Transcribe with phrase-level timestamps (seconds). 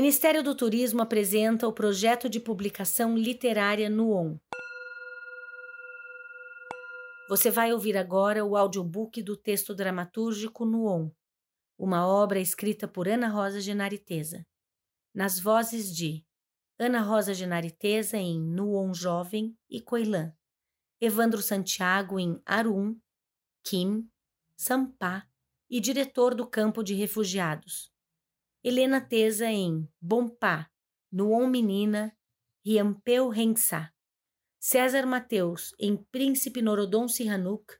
[0.00, 4.38] Ministério do Turismo apresenta o projeto de publicação literária Nuon.
[7.28, 11.10] Você vai ouvir agora o audiobook do texto dramatúrgico Nuon,
[11.76, 14.46] uma obra escrita por Ana Rosa Genariteza,
[15.12, 16.24] nas vozes de
[16.78, 20.32] Ana Rosa Genariteza em Nuon Jovem e Coilã,
[21.00, 22.96] Evandro Santiago em Arum,
[23.64, 24.08] Kim,
[24.56, 25.26] Sampá
[25.68, 27.92] e diretor do campo de refugiados.
[28.62, 30.68] Helena Tesa em Bompá,
[31.12, 32.16] Nuon Menina,
[32.64, 33.92] Riampeu Rensá.
[34.60, 37.78] César Mateus em Príncipe Norodom Sihanouk,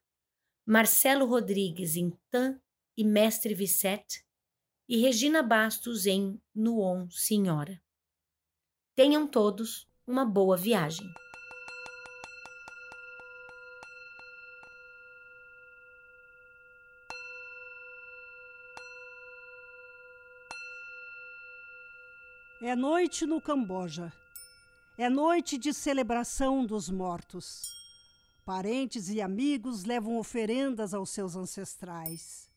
[0.65, 2.61] Marcelo Rodrigues em Tan
[2.97, 4.25] e Mestre Vicette
[4.89, 7.83] e Regina Bastos em Nuon Senhora.
[8.95, 11.07] Tenham todos uma boa viagem.
[22.61, 24.13] É noite no Camboja.
[24.99, 27.63] É noite de celebração dos mortos.
[28.45, 32.51] Parentes e amigos levam oferendas aos seus ancestrais.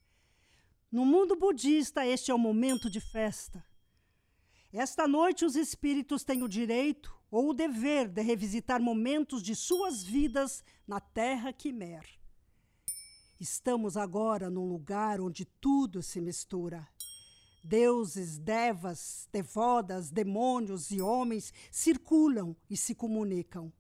[0.92, 3.64] No mundo budista, este é o momento de festa.
[4.74, 10.04] Esta noite, os espíritos têm o direito ou o dever de revisitar momentos de suas
[10.04, 12.08] vidas na Terra Quimer.
[13.40, 16.90] Estamos agora num lugar onde tudo se mistura
[17.64, 23.72] Deuses, devas, devodas, demônios e homens circulam e se comunicam.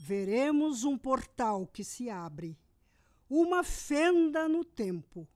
[0.00, 2.58] Veremos um portal que se abre,
[3.28, 5.28] uma fenda no tempo.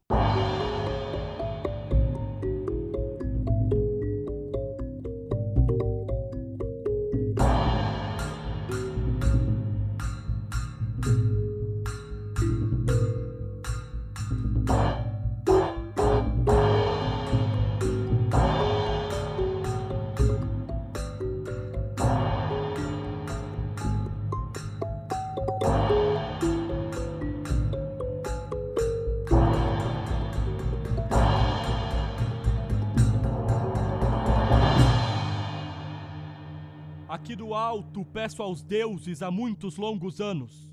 [37.24, 40.70] Aqui do alto peço aos deuses há muitos longos anos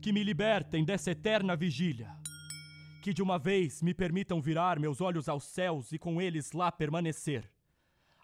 [0.00, 2.10] que me libertem dessa eterna vigília.
[3.00, 6.72] Que de uma vez me permitam virar meus olhos aos céus e com eles lá
[6.72, 7.48] permanecer.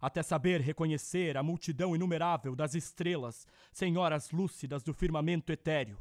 [0.03, 5.99] Até saber reconhecer a multidão inumerável das estrelas, senhoras lúcidas do firmamento etéreo,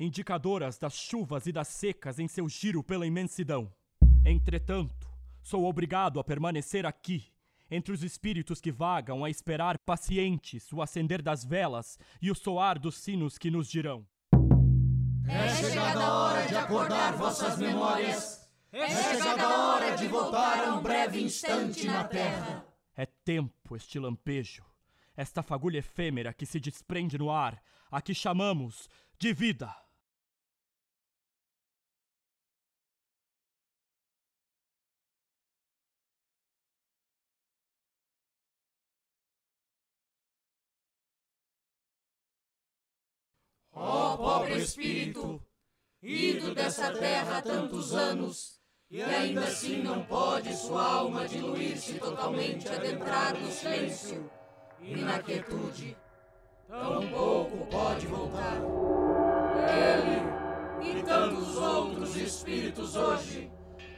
[0.00, 3.72] indicadoras das chuvas e das secas em seu giro pela imensidão.
[4.24, 5.08] Entretanto,
[5.40, 7.31] sou obrigado a permanecer aqui,
[7.72, 12.78] entre os espíritos que vagam a esperar pacientes o acender das velas e o soar
[12.78, 14.06] dos sinos que nos dirão.
[15.26, 18.46] É chegada a hora de acordar vossas memórias.
[18.70, 22.66] É chegada a hora de voltar a um breve instante na terra.
[22.94, 24.62] É tempo este lampejo,
[25.16, 28.86] esta fagulha efêmera que se desprende no ar, a que chamamos
[29.18, 29.74] de vida.
[43.72, 45.42] Ó pobre espírito,
[46.02, 48.60] ido dessa terra há tantos anos,
[48.90, 54.30] e ainda assim não pode sua alma diluir-se totalmente, adentrar no silêncio
[54.80, 55.96] e na quietude.
[56.68, 58.60] Tão pouco pode voltar.
[59.68, 63.50] Ele e tantos outros espíritos hoje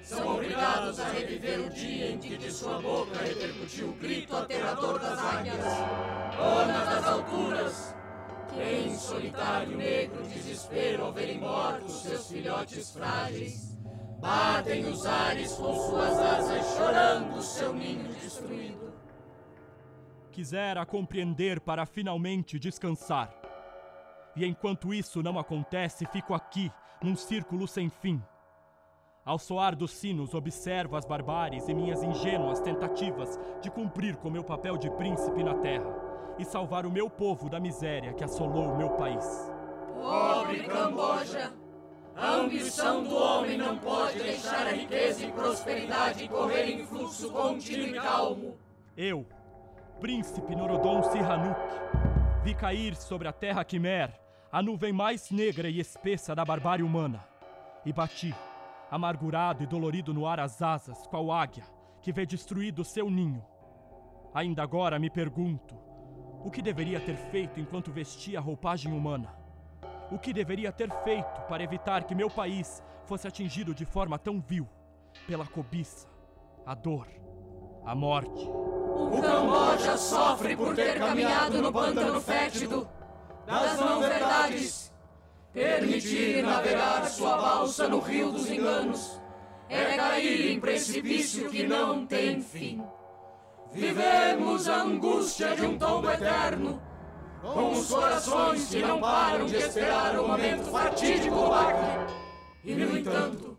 [0.02, 4.98] são obrigados a reviver o dia em que de sua boca repercutiu o grito aterrador
[5.00, 5.64] das águias,
[6.36, 7.96] dona das alturas,
[8.60, 13.76] em solitário negro desespero ao verem mortos seus filhotes frágeis,
[14.20, 18.92] batem os ares com suas asas, chorando seu ninho destruído.
[20.30, 23.32] Quisera compreender para finalmente descansar.
[24.36, 26.70] E enquanto isso não acontece, fico aqui,
[27.02, 28.20] num círculo sem fim.
[29.24, 34.44] Ao soar dos sinos, observo as barbáries e minhas ingênuas tentativas de cumprir com meu
[34.44, 36.03] papel de príncipe na terra
[36.38, 39.52] e salvar o meu povo da miséria que assolou o meu país.
[39.94, 41.52] Pobre Camboja!
[42.16, 47.88] A ambição do homem não pode deixar a riqueza e prosperidade correr em fluxo contínuo
[47.88, 48.56] e calmo.
[48.96, 49.26] Eu,
[50.00, 51.58] príncipe Norodom Sihanouk,
[52.44, 54.12] vi cair sobre a terra Quimer
[54.52, 57.24] a nuvem mais negra e espessa da barbárie humana
[57.84, 58.32] e bati,
[58.88, 61.64] amargurado e dolorido no ar as asas, qual águia
[62.00, 63.44] que vê destruído seu ninho.
[64.32, 65.74] Ainda agora me pergunto
[66.44, 69.34] o que deveria ter feito enquanto vestia a roupagem humana?
[70.12, 74.40] O que deveria ter feito para evitar que meu país fosse atingido de forma tão
[74.40, 74.68] vil
[75.26, 76.06] pela cobiça,
[76.66, 77.08] a dor,
[77.86, 78.46] a morte?
[78.46, 82.86] O agora sofre por ter caminhado no pântano fétido
[83.46, 84.92] das não-verdades.
[85.50, 89.18] Permitir navegar sua balsa no rio dos enganos
[89.68, 92.84] é cair em precipício que não tem fim.
[93.74, 96.80] Vivemos a angústia de um tombo eterno,
[97.42, 102.14] com os corações que não param de esperar o momento fatídico do Acre.
[102.62, 103.58] E, no entanto,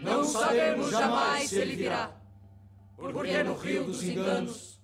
[0.00, 2.18] não sabemos jamais se ele virá,
[2.96, 4.80] porque no rio dos enganos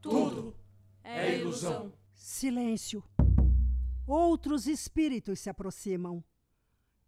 [0.00, 0.54] tudo
[1.02, 1.92] é ilusão.
[2.12, 3.02] Silêncio.
[4.06, 6.22] Outros espíritos se aproximam.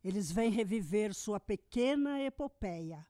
[0.02, 3.06] Eles vêm reviver sua pequena epopeia.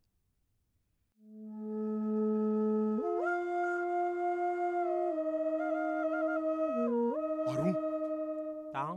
[8.77, 8.95] Tá?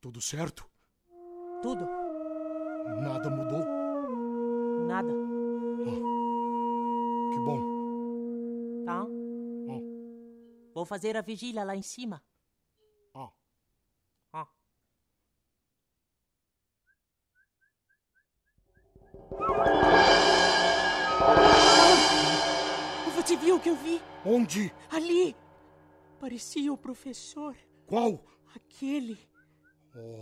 [0.00, 0.70] tudo certo?
[1.60, 1.84] Tudo.
[3.02, 3.58] Nada mudou?
[4.86, 5.12] Nada.
[7.32, 8.84] Que bom.
[8.84, 9.02] Tá?
[9.02, 10.70] Hum.
[10.72, 12.22] Vou fazer a vigília lá em cima.
[13.12, 13.32] Ah,
[14.32, 14.46] Ó.
[23.16, 24.00] Você viu o que eu vi?
[24.24, 24.72] onde?
[24.88, 25.34] Ali!
[26.20, 27.56] Parecia o professor.
[27.88, 28.35] Qual?
[28.56, 29.18] Aquele.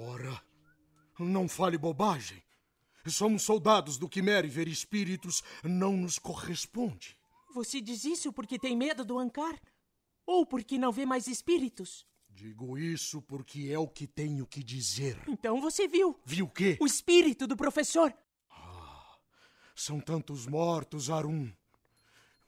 [0.08, 0.42] Ora,
[1.18, 2.42] não fale bobagem.
[3.06, 7.16] Somos soldados do Quimera e ver espíritos não nos corresponde.
[7.54, 9.60] Você diz isso porque tem medo do Ankar?
[10.26, 12.06] Ou porque não vê mais espíritos?
[12.30, 15.22] Digo isso porque é o que tenho que dizer.
[15.28, 16.76] Então você viu Viu o quê?
[16.80, 18.12] o espírito do professor.
[19.76, 21.52] São tantos mortos, Arum.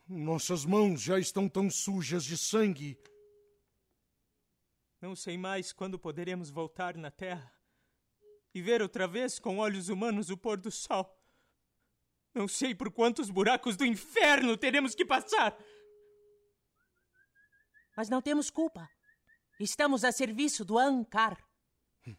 [0.09, 2.97] Nossas mãos já estão tão sujas de sangue.
[5.01, 7.53] Não sei mais quando poderemos voltar na Terra
[8.55, 11.15] e ver outra vez com olhos humanos o pôr do sol.
[12.35, 15.57] Não sei por quantos buracos do inferno teremos que passar.
[17.97, 18.89] Mas não temos culpa.
[19.59, 21.37] Estamos a serviço do Ankar.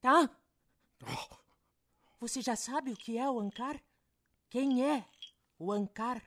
[0.00, 0.30] Tá?
[2.18, 3.78] Você já sabe o que é o Ankar?
[4.48, 5.06] Quem é
[5.58, 6.22] o Ankar?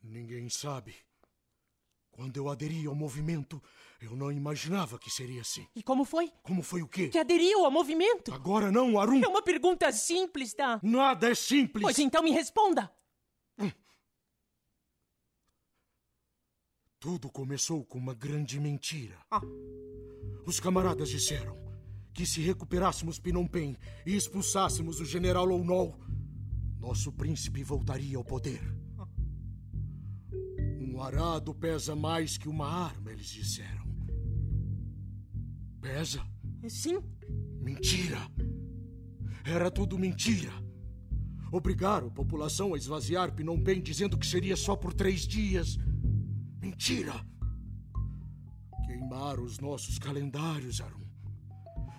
[0.00, 1.05] ninguém sabe.
[2.16, 3.62] Quando eu aderi ao movimento,
[4.00, 5.66] eu não imaginava que seria assim.
[5.76, 6.32] E como foi?
[6.42, 7.08] Como foi o quê?
[7.08, 8.32] Que aderiu ao movimento?
[8.32, 9.22] Agora não, Arum.
[9.22, 10.80] É uma pergunta simples, tá?
[10.82, 11.82] Nada é simples.
[11.82, 12.90] Pois então me responda.
[16.98, 19.18] Tudo começou com uma grande mentira.
[19.30, 19.42] Ah.
[20.46, 21.54] Os camaradas disseram
[22.14, 23.76] que se recuperássemos Phnom Penh
[24.06, 26.00] e expulsássemos o general Lounol,
[26.80, 28.85] nosso príncipe voltaria ao poder.
[30.96, 33.84] Um arado pesa mais que uma arma, eles disseram.
[35.78, 36.26] Pesa?
[36.70, 37.02] Sim,
[37.60, 38.16] Mentira!
[39.44, 40.50] Era tudo mentira.
[41.52, 45.76] Obrigaram a população a esvaziar Phnom Penh dizendo que seria só por três dias.
[46.62, 47.12] Mentira!
[48.86, 51.04] Queimaram os nossos calendários, Arum.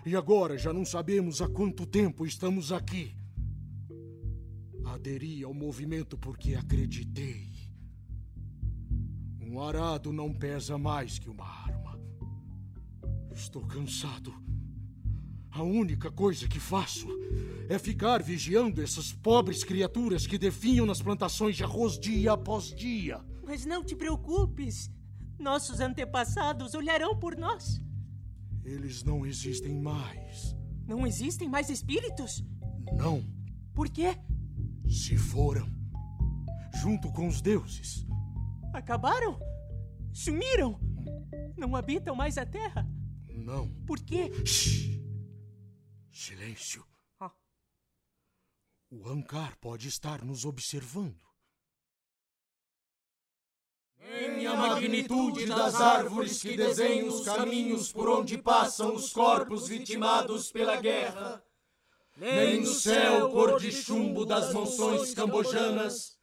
[0.07, 3.15] E agora já não sabemos há quanto tempo estamos aqui.
[4.85, 7.56] Aderi ao movimento porque acreditei.
[9.57, 11.99] Um arado não pesa mais que uma arma.
[13.33, 14.31] Estou cansado.
[15.49, 17.07] A única coisa que faço
[17.67, 23.19] é ficar vigiando essas pobres criaturas que definham nas plantações de arroz dia após dia.
[23.43, 24.91] mas não te preocupes.
[25.39, 27.81] Nossos antepassados olharão por nós.
[28.63, 30.55] Eles não existem mais.
[30.85, 32.45] Não existem mais espíritos?
[32.95, 33.25] Não,
[33.73, 34.15] Por quê?
[34.87, 35.67] se foram.
[36.75, 38.05] Junto com os deuses.
[38.71, 39.46] Acabaram?
[40.17, 40.79] Sumiram?
[41.55, 42.87] Não habitam mais a Terra?
[43.29, 43.69] Não.
[43.85, 44.31] Por quê?
[44.43, 44.99] Shhh.
[46.11, 46.83] Silêncio.
[47.19, 47.31] Ah.
[48.89, 51.21] O Ankar pode estar nos observando.
[53.99, 60.51] Nem a magnitude das árvores que desenham os caminhos por onde passam os corpos vitimados
[60.51, 61.43] pela guerra,
[62.15, 66.16] nem o céu cor de chumbo das mansões cambojanas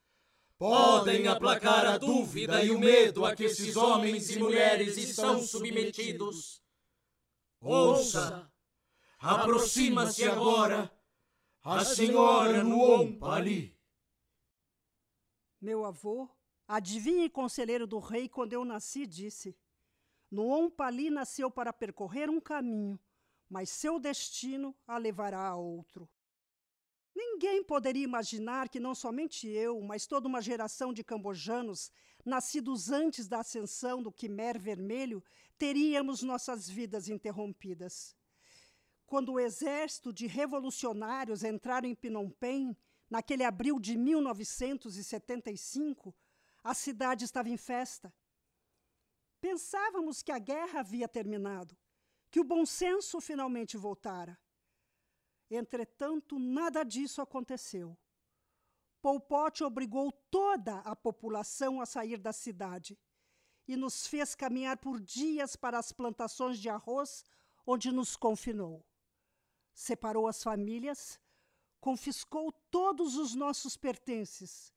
[0.58, 6.62] podem aplacar a dúvida e o medo a que esses homens e mulheres estão submetidos.
[7.61, 8.50] Ouça,
[9.18, 10.90] aproxima-se agora
[11.62, 13.75] a senhora Nuon Pali.
[15.61, 16.28] Meu avô,
[16.68, 19.56] adivinha e conselheiro do rei, quando eu nasci, disse:
[20.30, 23.00] Nuon Pali nasceu para percorrer um caminho,
[23.49, 26.08] mas seu destino a levará a outro.
[27.14, 31.92] Ninguém poderia imaginar que não somente eu, mas toda uma geração de cambojanos,
[32.25, 35.23] nascidos antes da ascensão do Quimer Vermelho,
[35.56, 38.16] teríamos nossas vidas interrompidas.
[39.06, 42.76] Quando o exército de revolucionários entraram em Phnom Penh,
[43.09, 46.12] naquele abril de 1975,
[46.64, 48.12] A cidade estava em festa.
[49.38, 51.76] Pensávamos que a guerra havia terminado,
[52.30, 54.40] que o bom senso finalmente voltara.
[55.54, 57.96] Entretanto, nada disso aconteceu.
[59.00, 62.99] Pol Pot obrigou toda a população a sair da cidade
[63.68, 67.25] e nos fez caminhar por dias para as plantações de arroz,
[67.66, 68.84] onde nos confinou.
[69.75, 71.20] Separou as famílias,
[71.80, 74.73] confiscou todos os nossos pertences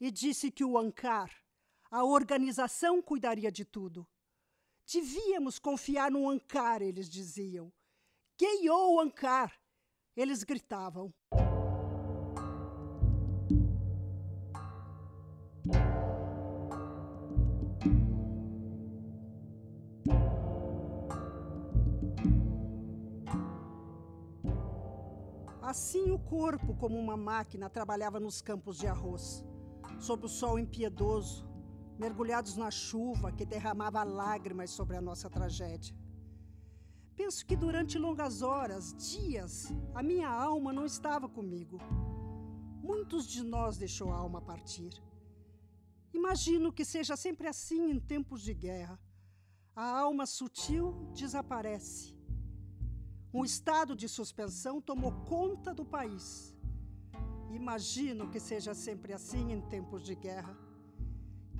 [0.00, 1.30] e disse que o ANCAR,
[1.90, 4.06] a organização, cuidaria de tudo.
[4.86, 7.72] Devíamos confiar no ANCAR, eles diziam.
[8.36, 9.63] Queiou o ANCAR!
[10.16, 11.12] Eles gritavam.
[25.60, 29.44] Assim o corpo, como uma máquina, trabalhava nos campos de arroz,
[29.98, 31.44] sob o sol impiedoso,
[31.98, 36.03] mergulhados na chuva que derramava lágrimas sobre a nossa tragédia.
[37.16, 41.78] Penso que durante longas horas, dias, a minha alma não estava comigo.
[42.82, 44.92] Muitos de nós deixou a alma partir.
[46.12, 48.98] Imagino que seja sempre assim em tempos de guerra.
[49.74, 52.14] A alma sutil desaparece.
[53.32, 56.54] Um estado de suspensão tomou conta do país.
[57.50, 60.56] Imagino que seja sempre assim em tempos de guerra.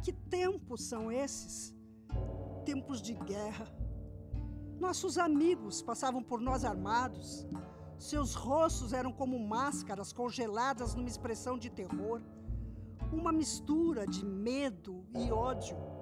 [0.05, 1.75] Que tempos são esses?
[2.65, 3.67] Tempos de guerra.
[4.79, 7.47] Nossos amigos passavam por nós armados.
[7.99, 12.21] Seus rostos eram como máscaras congeladas numa expressão de terror,
[13.13, 15.94] uma mistura de medo e ódio.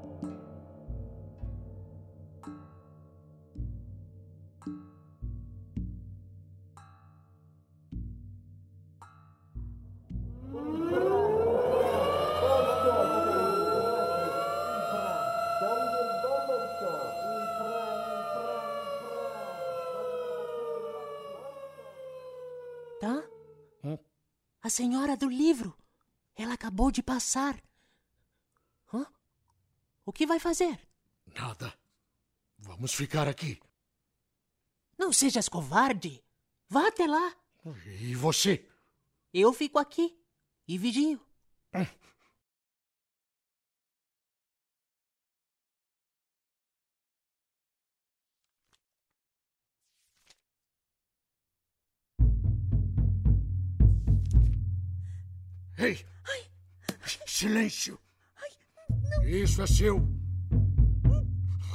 [24.73, 25.77] Senhora do livro.
[26.35, 27.63] Ela acabou de passar.
[28.93, 29.07] Hã?
[30.05, 30.81] O que vai fazer?
[31.27, 31.73] Nada.
[32.59, 33.61] Vamos ficar aqui.
[34.99, 36.25] Não sejas covarde.
[36.69, 37.37] Vá até lá.
[38.01, 38.67] E você?
[39.33, 40.19] Eu fico aqui
[40.67, 41.21] e vigio.
[55.83, 56.07] Ei!
[56.29, 56.49] Ai.
[57.27, 57.99] Silêncio!
[58.37, 60.01] Ai, Isso é seu!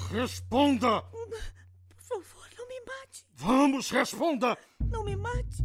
[0.10, 1.02] Responda!
[1.02, 3.26] Por favor, não me mate!
[3.34, 4.58] Vamos, responda!
[4.80, 5.62] Não me mate!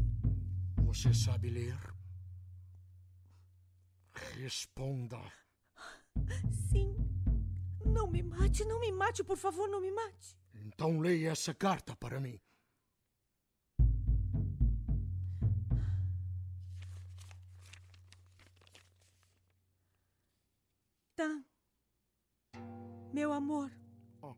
[0.79, 1.79] Você sabe ler?
[4.41, 5.21] Responda.
[6.69, 6.97] Sim.
[7.87, 10.37] Não me mate, não me mate, por favor, não me mate.
[10.67, 12.41] Então leia essa carta para mim.
[23.13, 23.71] Meu amor.
[24.21, 24.35] Oh.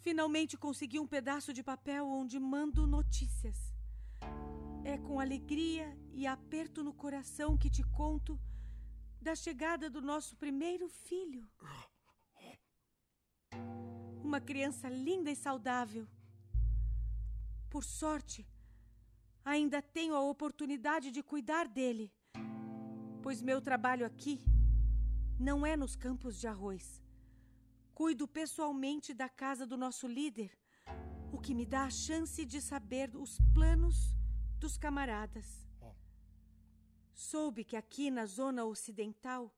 [0.00, 3.56] Finalmente consegui um pedaço de papel onde mando notícias.
[4.84, 8.38] É com alegria e aperto no coração que te conto
[9.20, 11.48] da chegada do nosso primeiro filho.
[14.22, 16.08] Uma criança linda e saudável.
[17.70, 18.46] Por sorte,
[19.44, 22.12] ainda tenho a oportunidade de cuidar dele,
[23.22, 24.51] pois meu trabalho aqui
[25.42, 27.02] não é nos campos de arroz.
[27.92, 30.56] Cuido pessoalmente da casa do nosso líder,
[31.32, 34.14] o que me dá a chance de saber os planos
[34.58, 35.68] dos camaradas.
[37.12, 39.52] Soube que aqui na zona ocidental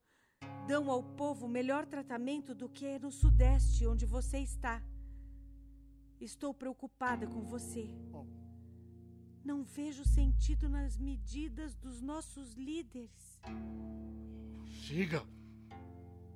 [0.67, 4.83] dão ao povo melhor tratamento do que no sudeste, onde você está.
[6.21, 7.89] Estou preocupada com você.
[9.45, 13.39] Não vejo sentido nas medidas dos nossos líderes.
[14.87, 15.23] Siga.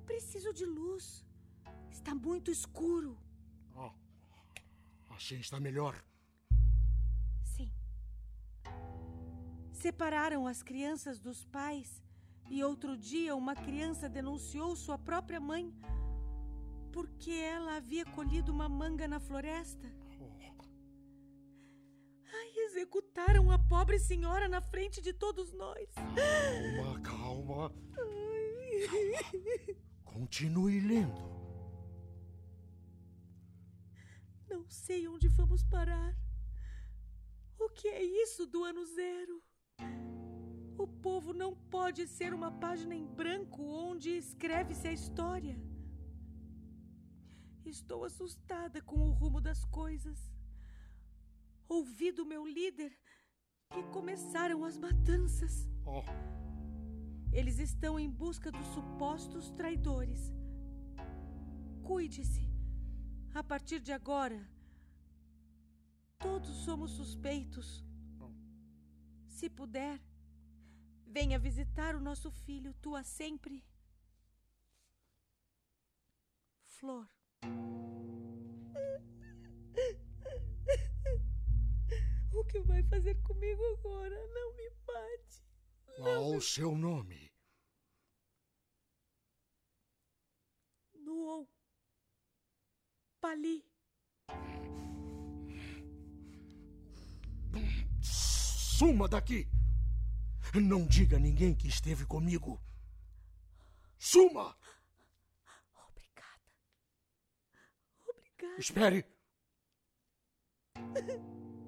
[0.09, 1.23] Preciso de luz.
[1.91, 3.15] Está muito escuro.
[3.75, 3.91] Oh,
[5.11, 6.03] assim está melhor.
[7.43, 7.71] Sim.
[9.71, 12.01] Separaram as crianças dos pais
[12.49, 15.71] e outro dia uma criança denunciou sua própria mãe
[16.91, 19.87] porque ela havia colhido uma manga na floresta.
[22.31, 25.87] Ai, executaram a pobre senhora na frente de todos nós.
[25.93, 27.75] Calma, calma.
[27.95, 29.88] Ai.
[30.13, 31.23] Continue lendo.
[34.49, 36.15] Não sei onde vamos parar.
[37.59, 39.41] O que é isso do ano zero?
[40.77, 45.57] O povo não pode ser uma página em branco onde escreve-se a história.
[47.65, 50.17] Estou assustada com o rumo das coisas.
[51.67, 52.91] Ouvi do meu líder
[53.71, 55.69] que começaram as matanças.
[55.85, 56.48] Oh.
[57.31, 60.33] Eles estão em busca dos supostos traidores.
[61.83, 62.47] Cuide-se.
[63.33, 64.39] A partir de agora,
[66.17, 67.85] todos somos suspeitos.
[69.27, 70.01] Se puder,
[71.05, 73.63] venha visitar o nosso filho, tua sempre.
[76.65, 77.07] Flor.
[82.33, 84.17] O que vai fazer comigo agora?
[84.27, 85.28] Não me mate.
[85.95, 87.31] Qual o seu nome?
[90.93, 91.45] Nuon.
[93.19, 93.65] Pali.
[98.01, 99.47] Suma daqui!
[100.55, 102.59] Não diga a ninguém que esteve comigo.
[103.97, 104.57] Suma!
[105.89, 106.41] Obrigada.
[108.07, 108.59] Obrigada.
[108.59, 109.05] Espere!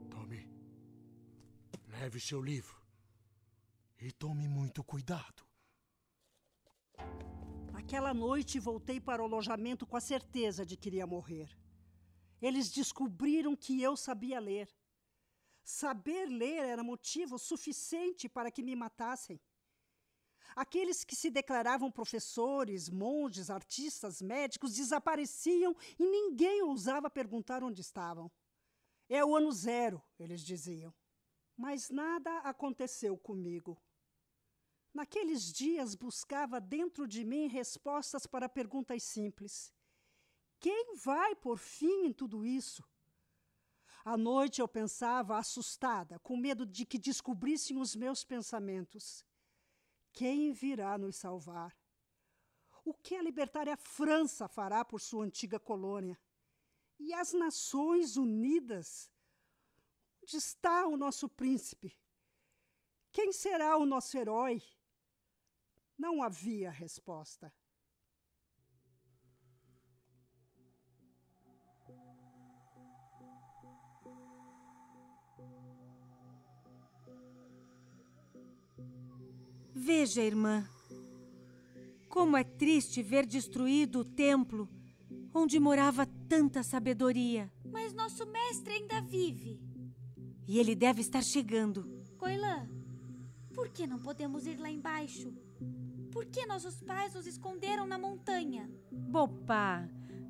[0.10, 0.50] Tome.
[1.90, 2.81] Leve seu livro.
[4.02, 5.46] E tome muito cuidado.
[7.72, 11.56] Aquela noite voltei para o alojamento com a certeza de que iria morrer.
[12.42, 14.68] Eles descobriram que eu sabia ler.
[15.64, 19.40] Saber ler era motivo suficiente para que me matassem.
[20.56, 28.32] Aqueles que se declaravam professores, monges, artistas, médicos desapareciam e ninguém ousava perguntar onde estavam.
[29.08, 30.92] É o ano zero, eles diziam.
[31.56, 33.80] Mas nada aconteceu comigo.
[34.94, 39.74] Naqueles dias buscava dentro de mim respostas para perguntas simples.
[40.60, 42.84] Quem vai por fim em tudo isso?
[44.04, 49.24] À noite eu pensava assustada, com medo de que descobrissem os meus pensamentos.
[50.12, 51.76] Quem virá nos salvar?
[52.84, 56.20] O que a libertária França fará por sua antiga colônia?
[57.00, 59.10] E as Nações Unidas?
[60.22, 61.96] Onde está o nosso príncipe?
[63.12, 64.62] Quem será o nosso herói?
[66.02, 67.54] Não havia resposta.
[79.76, 80.68] Veja, irmã,
[82.10, 84.68] como é triste ver destruído o templo
[85.32, 87.54] onde morava tanta sabedoria.
[87.64, 89.62] Mas nosso mestre ainda vive.
[90.48, 92.04] E ele deve estar chegando.
[92.18, 92.68] Coilã,
[93.54, 95.32] por que não podemos ir lá embaixo?
[96.12, 98.70] Por que nossos pais nos esconderam na montanha?
[98.92, 99.88] Bopá,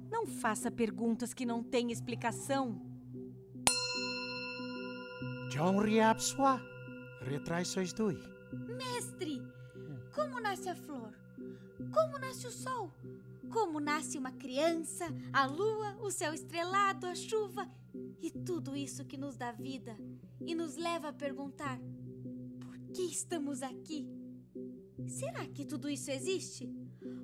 [0.10, 2.80] não faça perguntas que não têm explicação.
[5.50, 6.62] John Riapswa,
[7.22, 8.17] retrai sois dui.
[8.78, 9.41] Mestre,
[10.13, 11.13] como nasce a flor?
[11.91, 12.94] Como nasce o sol?
[13.50, 17.70] Como nasce uma criança, a lua, o céu estrelado, a chuva
[18.22, 19.98] e tudo isso que nos dá vida
[20.39, 21.80] e nos leva a perguntar:
[22.60, 24.20] por que estamos aqui?
[25.12, 26.74] Será que tudo isso existe?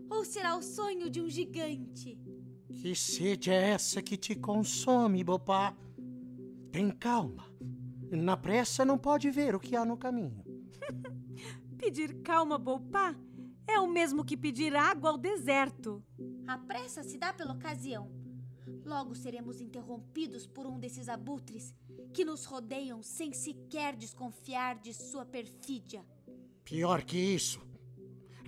[0.10, 2.20] Ou será o sonho de um gigante?
[2.74, 5.74] Que sede é essa que te consome, Bopá?
[6.70, 7.46] Tem calma.
[8.12, 10.44] Na pressa não pode ver o que há no caminho.
[11.78, 13.16] Pedir calma, Bopá,
[13.66, 16.04] é o mesmo que pedir água ao deserto.
[16.46, 18.12] A pressa se dá pela ocasião.
[18.84, 21.74] Logo seremos interrompidos por um desses abutres
[22.14, 26.06] que nos rodeiam sem sequer desconfiar de sua perfídia.
[26.64, 27.62] Pior que isso,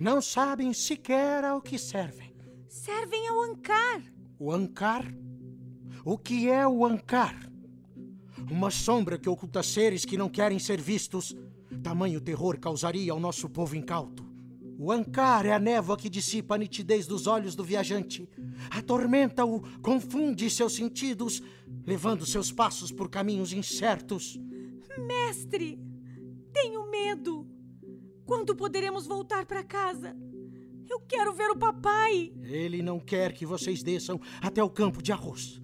[0.00, 2.34] não sabem sequer ao que servem.
[2.66, 4.02] Servem ao Ancar.
[4.38, 5.04] O Ancar?
[6.02, 7.52] O que é o Ancar?
[8.50, 11.36] Uma sombra que oculta seres que não querem ser vistos.
[11.82, 14.24] Tamanho terror causaria ao nosso povo incauto.
[14.78, 18.26] O Ancar é a névoa que dissipa a nitidez dos olhos do viajante.
[18.70, 21.42] Atormenta-o, confunde seus sentidos,
[21.86, 24.40] levando seus passos por caminhos incertos.
[24.96, 25.78] Mestre,
[26.54, 27.49] tenho medo.
[28.30, 30.16] Quando poderemos voltar para casa?
[30.88, 32.32] Eu quero ver o papai.
[32.44, 35.60] Ele não quer que vocês desçam até o campo de arroz.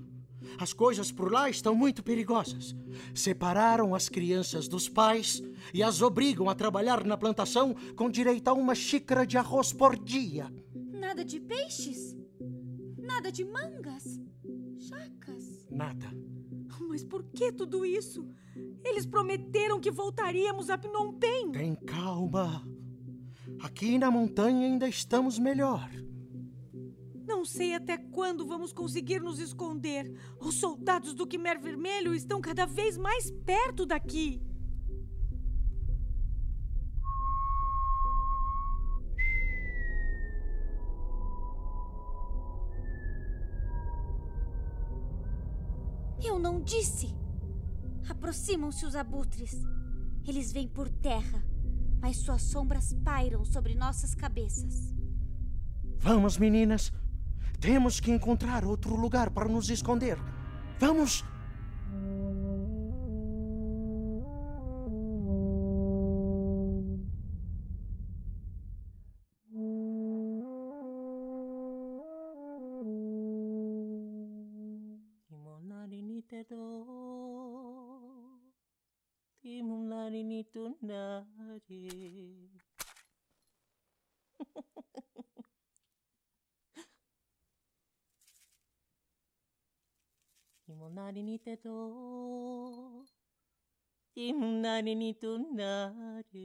[0.58, 2.74] As coisas por lá estão muito perigosas.
[3.14, 5.40] Separaram as crianças dos pais
[5.72, 9.96] e as obrigam a trabalhar na plantação com direito a uma xícara de arroz por
[9.96, 10.52] dia.
[10.74, 12.16] Nada de peixes?
[12.98, 14.20] Nada de mangas?
[14.76, 15.68] Chacas?
[15.70, 16.10] Nada.
[16.88, 18.28] Mas por que tudo isso?
[18.88, 21.50] Eles prometeram que voltaríamos a Phnom Penh.
[21.50, 22.64] Tem calma.
[23.60, 25.90] Aqui na montanha ainda estamos melhor.
[27.26, 30.16] Não sei até quando vamos conseguir nos esconder.
[30.40, 34.40] Os soldados do Quimer Vermelho estão cada vez mais perto daqui.
[46.24, 47.25] Eu não disse.
[48.16, 49.54] Aproximam-se os abutres.
[50.26, 51.44] Eles vêm por terra,
[52.00, 54.94] mas suas sombras pairam sobre nossas cabeças.
[55.98, 56.92] Vamos, meninas.
[57.60, 60.18] Temos que encontrar outro lugar para nos esconder.
[60.80, 61.22] Vamos!
[80.82, 81.24] な
[81.68, 81.76] れ。
[90.68, 93.04] 今なりにてと、
[94.14, 95.92] 今なりにとな
[96.32, 96.40] れ。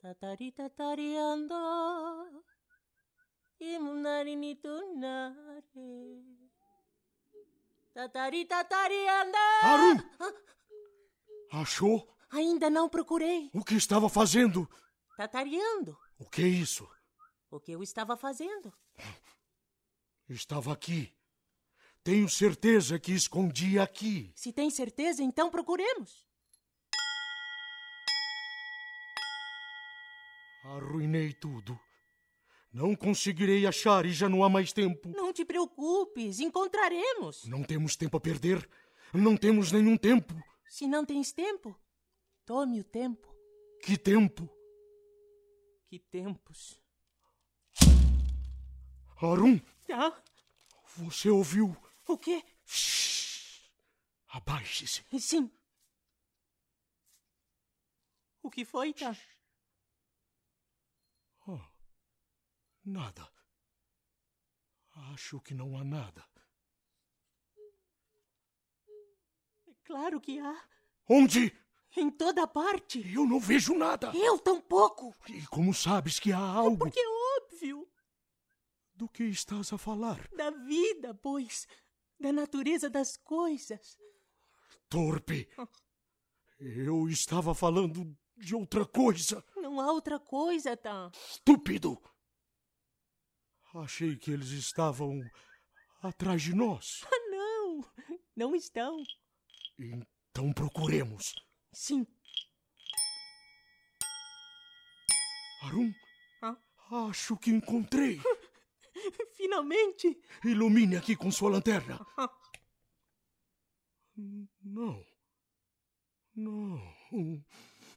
[0.00, 1.56] たたりたたりあんだ、
[3.58, 5.34] 今なりにとなれ。
[7.94, 9.32] たたりたたりあん。
[9.64, 10.04] ある
[11.54, 12.08] Achou?
[12.32, 13.48] Ainda não procurei.
[13.54, 14.68] O que estava fazendo?
[15.16, 15.96] Tatareando.
[16.18, 16.88] O que é isso?
[17.48, 18.72] O que eu estava fazendo?
[20.28, 21.14] Estava aqui.
[22.02, 24.32] Tenho certeza que escondi aqui.
[24.34, 26.26] Se tem certeza, então procuremos.
[30.64, 31.78] Arruinei tudo.
[32.72, 35.08] Não conseguirei achar e já não há mais tempo.
[35.14, 37.44] Não te preocupes, encontraremos.
[37.44, 38.68] Não temos tempo a perder.
[39.12, 40.34] Não temos nenhum tempo.
[40.68, 41.78] Se não tens tempo,
[42.44, 43.34] tome o tempo.
[43.82, 44.48] Que tempo?
[45.86, 46.80] Que tempos?
[49.16, 49.60] Arum!
[49.90, 50.22] Ah?
[50.96, 51.76] Você ouviu?
[52.08, 52.44] O quê?
[52.64, 53.70] Shhh.
[54.28, 55.04] Abaixe-se.
[55.18, 55.50] Sim.
[58.42, 59.16] O que foi, tá?
[61.46, 61.60] Oh,
[62.84, 63.30] nada.
[65.12, 66.24] Acho que não há nada.
[69.84, 70.64] Claro que há.
[71.08, 71.56] Onde?
[71.96, 73.00] Em toda parte.
[73.14, 74.10] Eu não vejo nada.
[74.14, 75.14] Eu tampouco.
[75.28, 76.86] E como sabes que há algo?
[76.86, 77.88] É porque é óbvio.
[78.94, 80.28] Do que estás a falar?
[80.36, 81.66] Da vida, pois.
[82.18, 83.98] Da natureza das coisas.
[84.88, 85.48] Torpe.
[86.58, 89.44] Eu estava falando de outra coisa.
[89.56, 91.10] Não há outra coisa, tá?
[91.30, 92.00] Estúpido!
[93.74, 95.20] Achei que eles estavam
[96.00, 97.04] atrás de nós.
[97.04, 97.84] Ah, não!
[98.36, 99.02] Não estão.
[99.78, 101.34] Então procuremos.
[101.72, 102.06] Sim.
[105.62, 105.92] Arum?
[106.42, 106.56] Ah?
[107.08, 108.20] Acho que encontrei.
[109.36, 110.20] Finalmente!
[110.44, 111.98] Ilumine aqui com sua lanterna.
[114.62, 115.04] Não.
[116.34, 116.94] Não.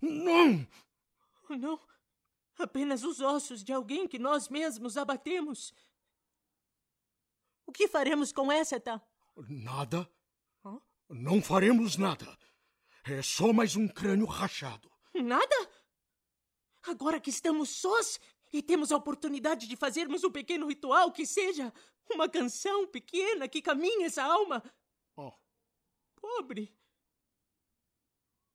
[0.01, 0.67] Não!
[1.49, 1.79] Não.
[2.57, 5.73] Apenas os ossos de alguém que nós mesmos abatemos.
[7.65, 9.01] O que faremos com essa, tá?
[9.47, 10.09] Nada.
[11.09, 12.37] Não faremos nada.
[13.05, 14.91] É só mais um crânio rachado.
[15.13, 15.71] Nada?
[16.83, 18.19] Agora que estamos sós
[18.51, 21.73] e temos a oportunidade de fazermos um pequeno ritual que seja
[22.09, 24.63] uma canção pequena que caminhe essa alma.
[25.15, 25.33] Oh.
[26.15, 26.77] Pobre.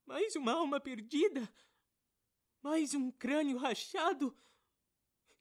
[0.04, 1.50] Mais uma alma perdida.
[2.62, 4.36] Mais um crânio rachado.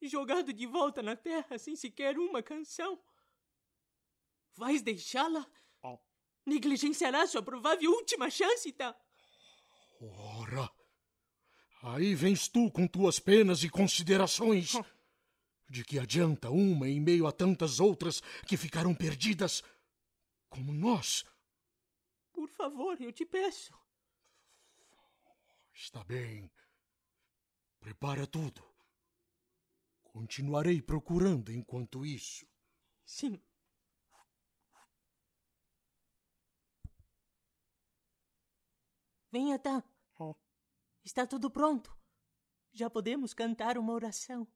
[0.00, 2.98] Jogado de volta na terra sem sequer uma canção.
[4.54, 5.46] Vais deixá-la?
[6.44, 8.96] Negligenciará sua provável última chance, tá?
[10.00, 10.70] Ora.
[11.82, 14.72] Aí vens tu com tuas penas e considerações.
[15.68, 19.62] De que adianta uma em meio a tantas outras que ficaram perdidas
[20.48, 21.24] como nós?
[22.32, 23.72] Por favor, eu te peço.
[25.72, 26.50] Está bem.
[27.80, 28.62] Prepara tudo.
[30.04, 32.46] Continuarei procurando enquanto isso.
[33.04, 33.40] Sim.
[39.32, 39.82] Venha, tá.
[40.18, 40.34] Oh.
[41.02, 41.96] Está tudo pronto.
[42.70, 44.46] Já podemos cantar uma oração.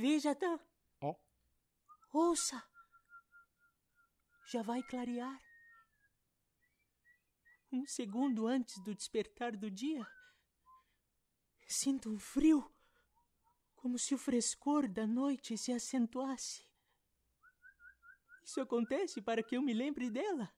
[0.00, 0.58] Veja, Tan.
[1.02, 1.14] Oh.
[2.10, 2.66] Ouça.
[4.50, 5.38] Já vai clarear.
[7.70, 10.06] Um segundo antes do despertar do dia,
[11.68, 12.74] sinto um frio,
[13.76, 16.66] como se o frescor da noite se acentuasse.
[18.42, 20.50] Isso acontece para que eu me lembre dela.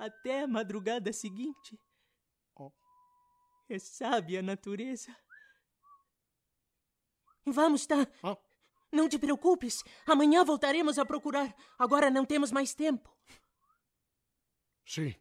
[0.00, 1.80] Até a madrugada seguinte.
[2.56, 2.72] Oh.
[3.68, 5.16] É sábia a natureza.
[7.46, 7.86] Vamos.
[8.22, 8.36] Oh.
[8.92, 9.84] Não te preocupes.
[10.06, 11.54] Amanhã voltaremos a procurar.
[11.78, 13.08] Agora não temos mais tempo.
[14.84, 15.14] Sim.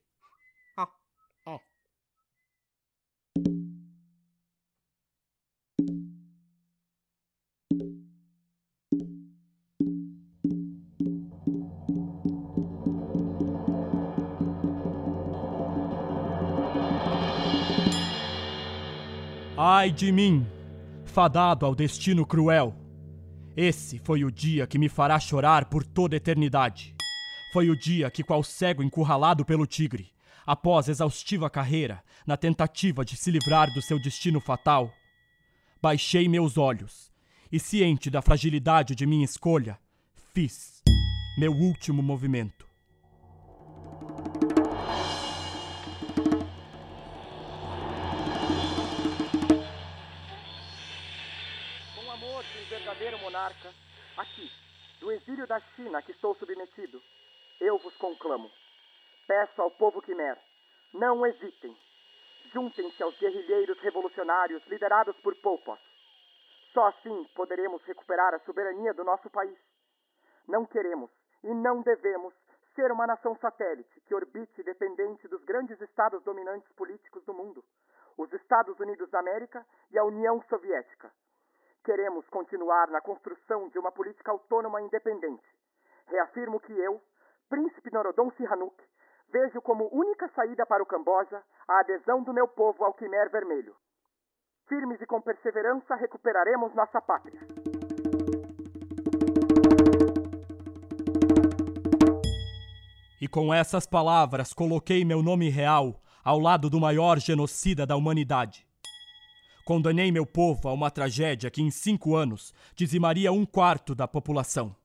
[0.75, 0.89] Ah.
[1.45, 1.59] Oh.
[19.57, 20.45] Ai de mim,
[21.15, 22.75] fadado ao destino cruel.
[23.55, 26.93] Esse foi o dia que me fará chorar por toda eternidade.
[27.53, 30.11] Foi o dia que, qual cego encurralado pelo tigre,
[30.45, 34.91] após exaustiva carreira, na tentativa de se livrar do seu destino fatal,
[35.81, 37.09] baixei meus olhos
[37.49, 39.79] e, ciente da fragilidade de minha escolha,
[40.33, 40.81] fiz
[41.37, 42.67] meu último movimento.
[53.35, 53.73] Monarca,
[54.17, 54.49] aqui,
[55.01, 57.01] do exílio da China que estou submetido,
[57.59, 58.49] eu vos conclamo.
[59.27, 60.39] Peço ao povo quimer,
[60.93, 61.77] não hesitem.
[62.53, 65.81] Juntem-se aos guerrilheiros revolucionários liderados por Pol Pot.
[66.73, 69.57] Só assim poderemos recuperar a soberania do nosso país.
[70.47, 71.11] Não queremos
[71.43, 72.33] e não devemos
[72.73, 77.65] ser uma nação satélite que orbite dependente dos grandes estados dominantes políticos do mundo,
[78.17, 81.11] os Estados Unidos da América e a União Soviética.
[81.85, 85.45] Queremos continuar na construção de uma política autônoma independente.
[86.07, 86.99] Reafirmo que eu,
[87.47, 88.75] Príncipe Norodom Sihanouk,
[89.31, 93.75] vejo como única saída para o Camboja a adesão do meu povo ao Quimer Vermelho.
[94.67, 97.39] Firmes e com perseverança recuperaremos nossa pátria.
[103.21, 108.64] E com essas palavras coloquei meu nome real ao lado do maior genocida da humanidade.
[109.65, 114.75] Condenei meu povo a uma tragédia que em cinco anos dizimaria um quarto da população.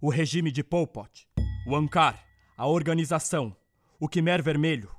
[0.00, 1.28] O regime de Pol Pot,
[1.64, 2.20] o Ankar,
[2.56, 3.56] a organização,
[4.00, 4.90] o Khmer Vermelho,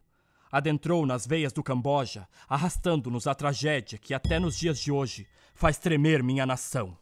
[0.50, 5.78] adentrou nas veias do Camboja, arrastando-nos a tragédia que até nos dias de hoje faz
[5.78, 6.98] tremer minha nação.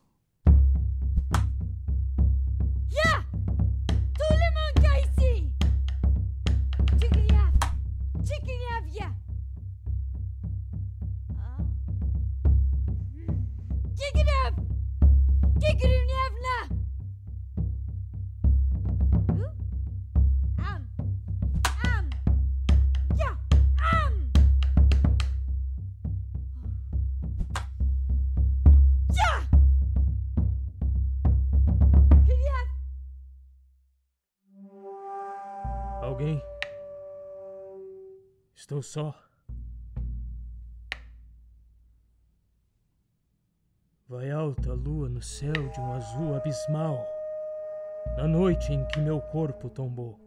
[38.88, 39.14] Só.
[44.08, 47.06] Vai alta a lua no céu de um azul abismal,
[48.16, 50.18] na noite em que meu corpo tombou.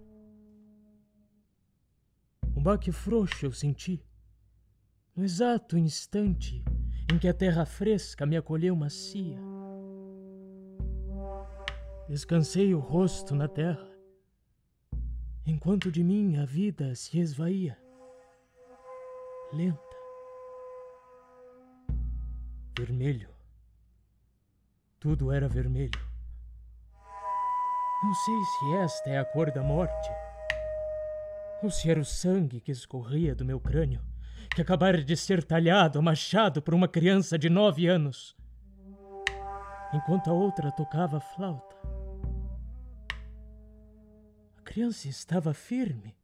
[2.54, 4.04] Um baque frouxo eu senti,
[5.16, 6.62] no exato instante
[7.10, 9.38] em que a terra fresca me acolheu macia.
[12.06, 13.88] Descansei o rosto na terra,
[15.46, 17.78] enquanto de mim a vida se esvaía,
[19.52, 19.96] lenta,
[22.78, 23.28] vermelho.
[24.98, 26.10] Tudo era vermelho.
[28.02, 30.10] Não sei se esta é a cor da morte,
[31.62, 34.00] ou se era o sangue que escorria do meu crânio,
[34.54, 38.36] que acabara de ser talhado a machado por uma criança de nove anos,
[39.92, 41.76] enquanto a outra tocava a flauta.
[44.58, 46.16] A criança estava firme,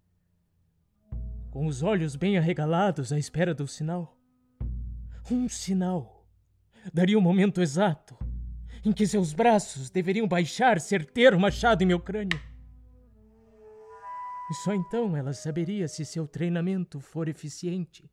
[1.57, 4.15] com os olhos bem arregalados à espera do sinal.
[5.31, 6.29] Um sinal
[6.93, 8.15] daria o momento exato
[8.85, 12.39] em que seus braços deveriam baixar certeiro machado em meu crânio.
[14.51, 18.05] E só então ela saberia se seu treinamento for eficiente.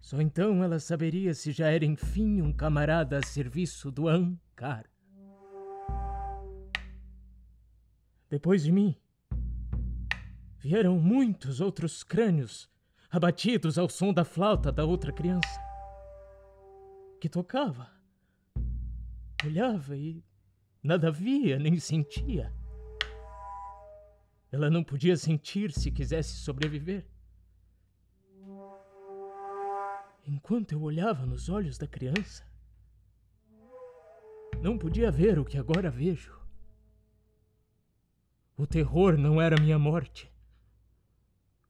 [0.00, 4.88] Só então ela saberia se já era enfim um camarada a serviço do Ankar.
[8.30, 8.96] Depois de mim,
[10.64, 12.70] vieram muitos outros crânios
[13.10, 15.60] abatidos ao som da flauta da outra criança
[17.20, 17.92] que tocava.
[19.44, 20.24] Olhava e
[20.82, 22.50] nada via nem sentia.
[24.50, 27.06] Ela não podia sentir se quisesse sobreviver.
[30.26, 32.42] Enquanto eu olhava nos olhos da criança,
[34.62, 36.40] não podia ver o que agora vejo.
[38.56, 40.33] O terror não era minha morte,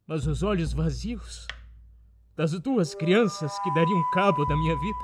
[0.06, 1.46] mas os olhos vazios
[2.36, 4.98] das duas crianças que dariam cabo da minha vida.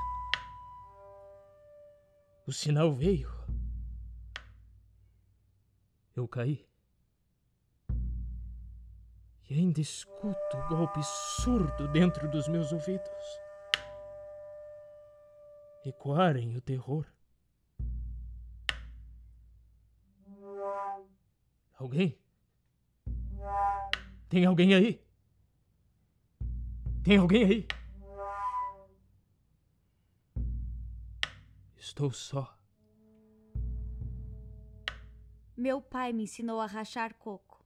[2.45, 3.31] O sinal veio.
[6.15, 6.67] Eu caí.
[9.49, 13.39] E ainda escuto o golpe surdo dentro dos meus ouvidos.
[15.83, 17.05] Ecoarem o terror.
[21.77, 22.20] Alguém?
[24.31, 25.05] Tem alguém aí?
[27.03, 27.67] Tem alguém aí?
[31.75, 32.57] Estou só.
[35.57, 37.61] Meu pai me ensinou a rachar coco.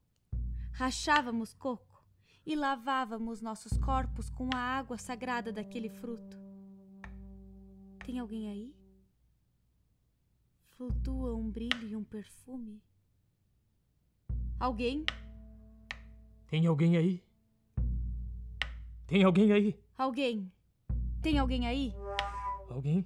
[0.72, 2.04] Rachávamos coco
[2.44, 6.36] e lavávamos nossos corpos com a água sagrada daquele fruto.
[8.04, 8.76] Tem alguém aí?
[10.70, 12.82] Flutua um brilho e um perfume.
[14.60, 15.06] Alguém?
[16.56, 17.22] Tem alguém aí?
[19.06, 19.78] Tem alguém aí?
[19.98, 20.50] Alguém?
[21.22, 21.94] Tem alguém aí?
[22.70, 23.06] Alguém?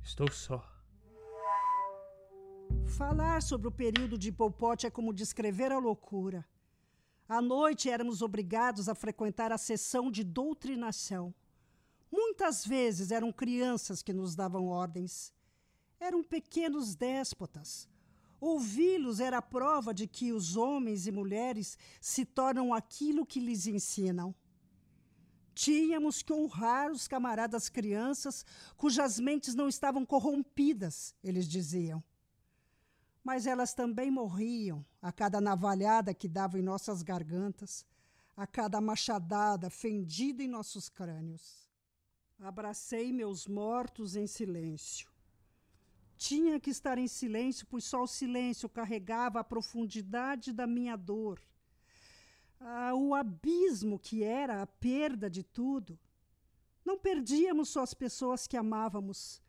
[0.00, 0.64] Estou só.
[2.86, 6.46] Falar sobre o período de Pol Pot é como descrever a loucura.
[7.28, 11.34] À noite éramos obrigados a frequentar a sessão de doutrinação.
[12.12, 15.34] Muitas vezes eram crianças que nos davam ordens.
[15.98, 17.88] Eram pequenos déspotas
[18.40, 24.34] Ouvi-los era prova de que os homens e mulheres se tornam aquilo que lhes ensinam.
[25.54, 28.46] Tínhamos que honrar os camaradas crianças
[28.76, 32.02] cujas mentes não estavam corrompidas, eles diziam.
[33.24, 37.84] Mas elas também morriam a cada navalhada que dava em nossas gargantas,
[38.36, 41.68] a cada machadada fendida em nossos crânios.
[42.38, 45.10] Abracei meus mortos em silêncio.
[46.18, 51.40] Tinha que estar em silêncio, pois só o silêncio carregava a profundidade da minha dor.
[52.58, 55.96] Ah, o abismo que era a perda de tudo.
[56.84, 59.40] Não perdíamos só as pessoas que amávamos,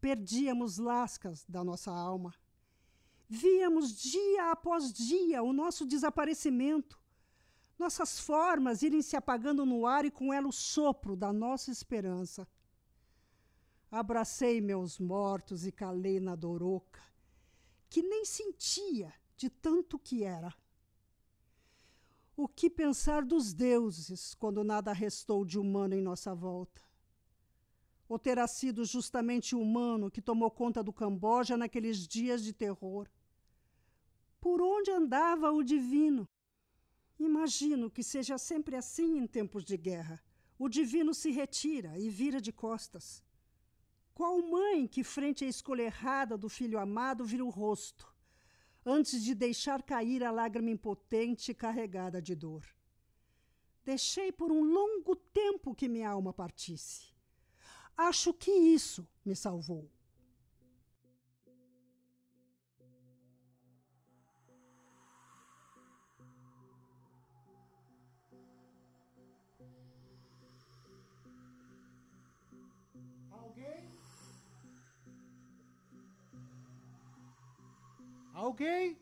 [0.00, 2.34] perdíamos lascas da nossa alma.
[3.28, 6.98] Víamos dia após dia o nosso desaparecimento,
[7.78, 12.48] nossas formas irem se apagando no ar e com ela o sopro da nossa esperança.
[13.94, 17.00] Abracei meus mortos e calei na doroca,
[17.88, 20.52] que nem sentia de tanto que era.
[22.36, 26.82] O que pensar dos deuses quando nada restou de humano em nossa volta?
[28.08, 33.08] Ou terá sido justamente o humano que tomou conta do Camboja naqueles dias de terror?
[34.40, 36.28] Por onde andava o divino?
[37.16, 40.20] Imagino que seja sempre assim em tempos de guerra.
[40.58, 43.23] O divino se retira e vira de costas.
[44.14, 48.06] Qual mãe que, frente à escolha errada do filho amado, vira o rosto,
[48.86, 52.64] antes de deixar cair a lágrima impotente carregada de dor?
[53.84, 57.12] Deixei por um longo tempo que minha alma partisse.
[57.96, 59.90] Acho que isso me salvou.
[78.44, 78.98] Alguém?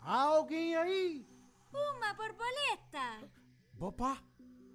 [0.00, 1.24] Alguém aí?
[1.72, 3.30] Uma borboleta!
[3.72, 4.20] Bopá,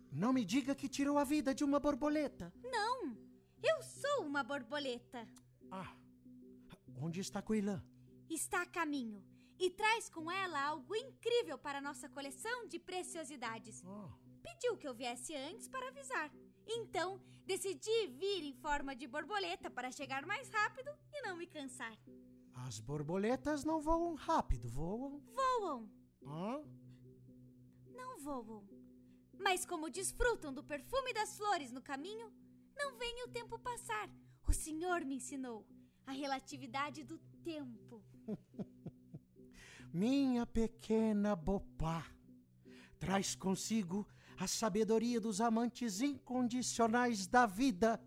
[0.09, 2.53] não me diga que tirou a vida de uma borboleta.
[2.63, 3.13] Não,
[3.61, 5.27] eu sou uma borboleta.
[5.69, 5.93] Ah,
[7.01, 7.83] onde está Coilã?
[8.29, 9.21] Está a caminho
[9.59, 13.83] e traz com ela algo incrível para nossa coleção de preciosidades.
[13.85, 14.07] Oh.
[14.41, 16.31] Pediu que eu viesse antes para avisar.
[16.71, 21.97] Então, decidi vir em forma de borboleta para chegar mais rápido e não me cansar.
[22.53, 25.19] As borboletas não voam rápido, voam.
[25.33, 25.89] Voam.
[26.23, 26.63] Hã?
[27.87, 28.67] Não voam.
[29.39, 32.31] Mas como desfrutam do perfume das flores no caminho,
[32.77, 34.07] não veem o tempo passar.
[34.47, 35.65] O Senhor me ensinou
[36.05, 38.03] a relatividade do tempo.
[39.91, 42.05] Minha pequena Bopá
[42.99, 44.07] traz consigo
[44.39, 48.01] a sabedoria dos amantes incondicionais da vida.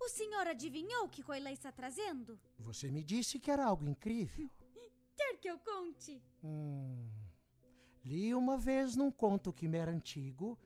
[0.00, 2.40] O senhor adivinhou o que Coilã está trazendo?
[2.58, 4.50] Você me disse que era algo incrível.
[5.16, 6.20] Quer que eu conte?
[6.42, 7.08] Hum,
[8.04, 10.58] li uma vez num conto que me era antigo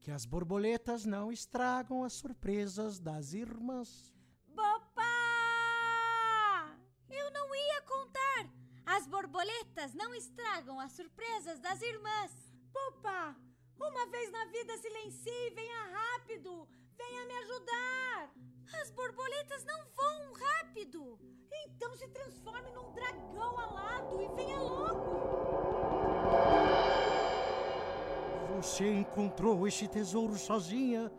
[0.00, 4.12] que as borboletas não estragam as surpresas das irmãs.
[4.54, 5.02] Papá!
[7.08, 8.50] Eu não ia contar.
[8.84, 12.32] As borboletas não estragam as surpresas das irmãs.
[12.72, 13.36] Papá,
[13.78, 16.68] uma vez na vida silencie e venha rápido.
[16.96, 18.32] Venha me ajudar.
[18.80, 21.18] As borboletas não voam rápido.
[21.64, 25.16] Então se transforme num dragão alado e venha logo.
[28.56, 31.12] Você encontrou esse tesouro sozinha?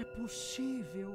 [0.00, 1.10] É possível.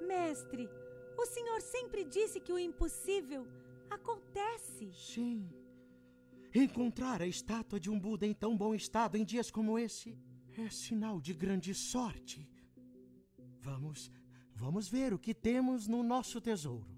[0.00, 0.68] Mestre,
[1.16, 3.46] o senhor sempre disse que o impossível
[3.90, 4.92] acontece.
[4.92, 5.61] Sim.
[6.54, 10.18] Encontrar a estátua de um Buda em tão bom estado em dias como esse
[10.58, 12.46] é sinal de grande sorte.
[13.58, 14.10] Vamos,
[14.54, 16.94] vamos ver o que temos no nosso tesouro.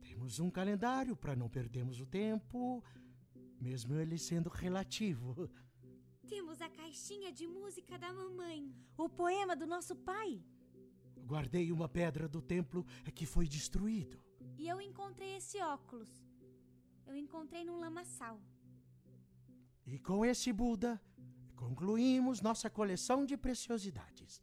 [0.00, 2.84] Temos um calendário para não perdermos o tempo,
[3.60, 5.50] mesmo ele sendo relativo.
[6.28, 8.72] Temos a caixinha de música da mamãe.
[8.96, 10.44] O poema do nosso pai.
[11.26, 14.22] Guardei uma pedra do templo que foi destruído.
[14.56, 16.29] E eu encontrei esse óculos.
[17.10, 18.40] Eu encontrei num lamaçal.
[19.84, 20.92] E com esse Buda,
[21.56, 24.40] concluímos nossa coleção de preciosidades.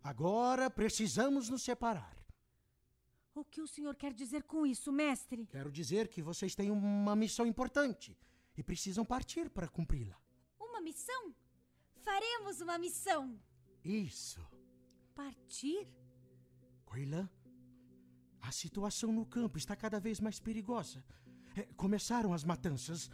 [0.00, 2.16] Agora precisamos nos separar.
[3.34, 5.44] O que o senhor quer dizer com isso, mestre?
[5.46, 8.16] Quero dizer que vocês têm uma missão importante
[8.56, 10.16] e precisam partir para cumpri-la.
[10.60, 11.34] Uma missão?
[11.96, 13.36] Faremos uma missão.
[13.84, 14.40] Isso.
[15.16, 15.88] Partir?
[16.84, 17.28] Coilã,
[18.40, 21.04] a situação no campo está cada vez mais perigosa.
[21.56, 23.10] É, começaram as matanças.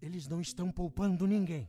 [0.00, 1.68] Eles não estão poupando ninguém.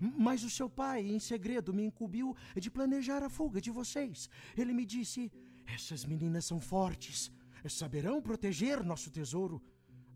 [0.00, 4.28] Mas o seu pai, em segredo, me incumbiu de planejar a fuga de vocês.
[4.56, 5.32] Ele me disse:
[5.66, 7.30] Essas meninas são fortes,
[7.68, 9.60] saberão proteger nosso tesouro.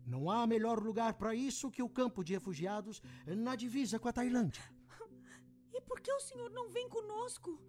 [0.05, 4.13] Não há melhor lugar para isso que o campo de refugiados na divisa com a
[4.13, 4.63] Tailândia.
[5.73, 7.59] E por que o senhor não vem conosco?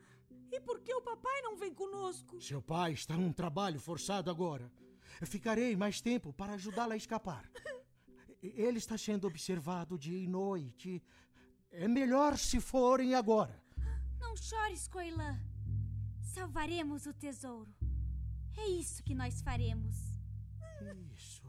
[0.52, 2.40] E por que o papai não vem conosco?
[2.40, 4.70] Seu pai está num trabalho forçado agora.
[5.24, 7.48] Ficarei mais tempo para ajudá-la a escapar.
[8.42, 11.02] Ele está sendo observado dia e noite.
[11.70, 13.62] É melhor se forem agora.
[14.20, 15.40] Não chores, Coilã.
[16.22, 17.74] Salvaremos o tesouro.
[18.56, 19.96] É isso que nós faremos.
[21.14, 21.42] Isso.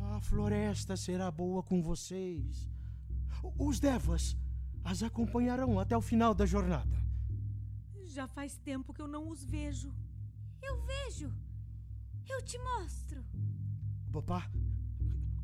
[0.00, 2.70] A floresta será boa com vocês.
[3.58, 4.36] Os Devas
[4.84, 6.96] as acompanharão até o final da jornada.
[8.06, 9.94] Já faz tempo que eu não os vejo.
[10.62, 11.30] Eu vejo.
[12.28, 13.24] Eu te mostro.
[14.12, 14.48] Papá,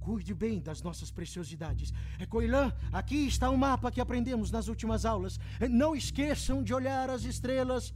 [0.05, 1.91] Cuide bem das nossas preciosidades.
[2.18, 5.41] É, Coilã, aqui está o mapa que aprendemos nas últimas aulas.
[5.59, 7.95] É, não esqueçam de olhar as estrelas.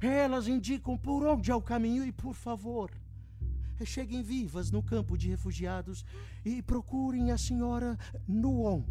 [0.00, 2.92] Elas indicam por onde é o caminho e, por favor,
[3.80, 6.04] é, cheguem vivas no campo de refugiados
[6.44, 8.84] e procurem a senhora Nuon.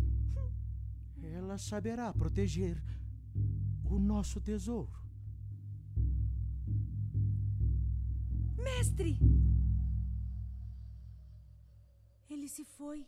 [1.24, 2.84] Ela saberá proteger
[3.86, 5.07] o nosso tesouro.
[8.68, 9.18] Mestre!
[12.30, 13.08] Ele se foi.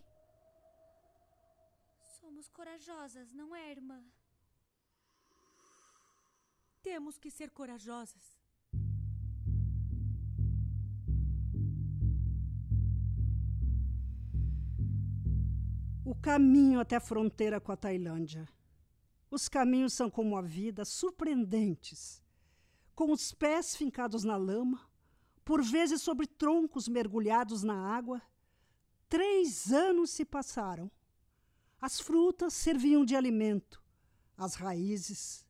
[2.19, 4.01] Somos corajosas, não é, irmã?
[6.81, 8.25] Temos que ser corajosas.
[16.05, 18.47] O caminho até a fronteira com a Tailândia.
[19.29, 22.23] Os caminhos são como a vida, surpreendentes.
[22.95, 24.88] Com os pés fincados na lama,
[25.43, 28.21] por vezes sobre troncos mergulhados na água,
[29.09, 30.89] Três anos se passaram.
[31.81, 33.81] As frutas serviam de alimento,
[34.37, 35.43] as raízes.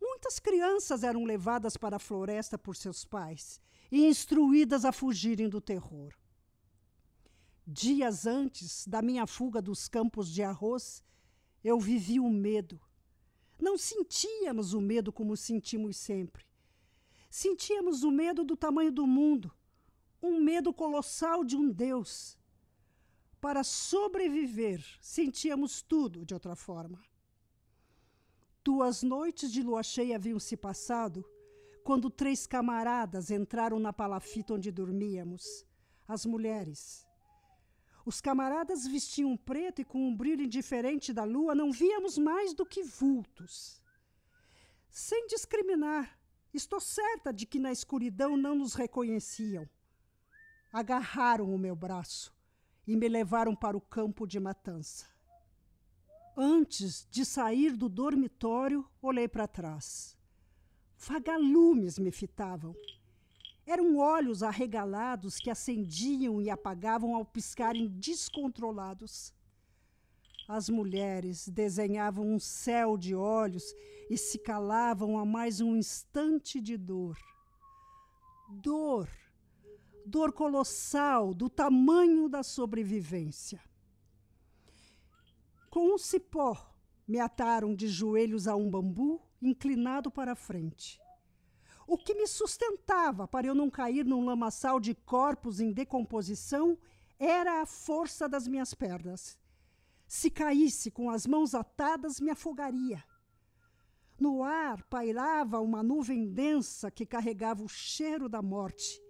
[0.00, 3.60] Muitas crianças eram levadas para a floresta por seus pais
[3.90, 6.12] e instruídas a fugirem do terror.
[7.64, 11.04] Dias antes da minha fuga dos campos de arroz,
[11.62, 12.80] eu vivi o medo.
[13.60, 16.44] Não sentíamos o medo como sentimos sempre.
[17.30, 19.50] Sentíamos o medo do tamanho do mundo,
[20.20, 22.36] um medo colossal de um Deus
[23.40, 27.02] para sobreviver, sentíamos tudo de outra forma.
[28.62, 31.24] Duas noites de lua cheia haviam se passado
[31.82, 35.64] quando três camaradas entraram na palafita onde dormíamos,
[36.06, 37.06] as mulheres.
[38.04, 42.66] Os camaradas vestiam preto e com um brilho indiferente da lua não víamos mais do
[42.66, 43.80] que vultos.
[44.90, 46.19] Sem discriminar,
[46.56, 49.68] estou certa de que na escuridão não nos reconheciam.
[50.72, 52.34] Agarraram o meu braço
[52.86, 55.06] e me levaram para o campo de matança.
[56.36, 60.16] Antes de sair do dormitório, olhei para trás.
[60.96, 62.74] Vagalumes me fitavam.
[63.66, 69.32] Eram olhos arregalados que acendiam e apagavam ao piscarem descontrolados.
[70.52, 73.72] As mulheres desenhavam um céu de olhos
[74.10, 77.16] e se calavam a mais um instante de dor.
[78.48, 79.08] Dor,
[80.04, 83.62] dor colossal do tamanho da sobrevivência.
[85.70, 86.74] Com um cipó,
[87.06, 91.00] me ataram de joelhos a um bambu inclinado para a frente.
[91.86, 96.76] O que me sustentava para eu não cair num lamaçal de corpos em decomposição
[97.20, 99.38] era a força das minhas pernas.
[100.10, 103.00] Se caísse com as mãos atadas, me afogaria.
[104.18, 109.00] No ar pairava uma nuvem densa que carregava o cheiro da morte.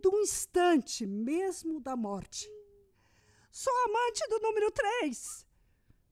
[0.00, 2.50] Do instante mesmo da morte.
[3.52, 5.46] Sou amante do número três.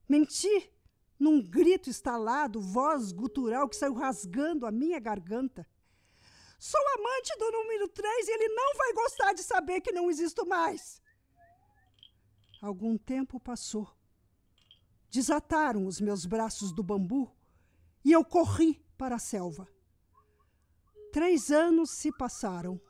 [0.07, 0.71] Menti
[1.19, 5.67] num grito estalado, voz gutural que saiu rasgando a minha garganta.
[6.59, 10.45] Sou amante do número três e ele não vai gostar de saber que não existo
[10.45, 11.01] mais.
[12.61, 13.89] Algum tempo passou
[15.13, 17.31] desataram os meus braços do bambu
[18.03, 19.67] e eu corri para a selva.
[21.11, 22.81] Três anos se passaram.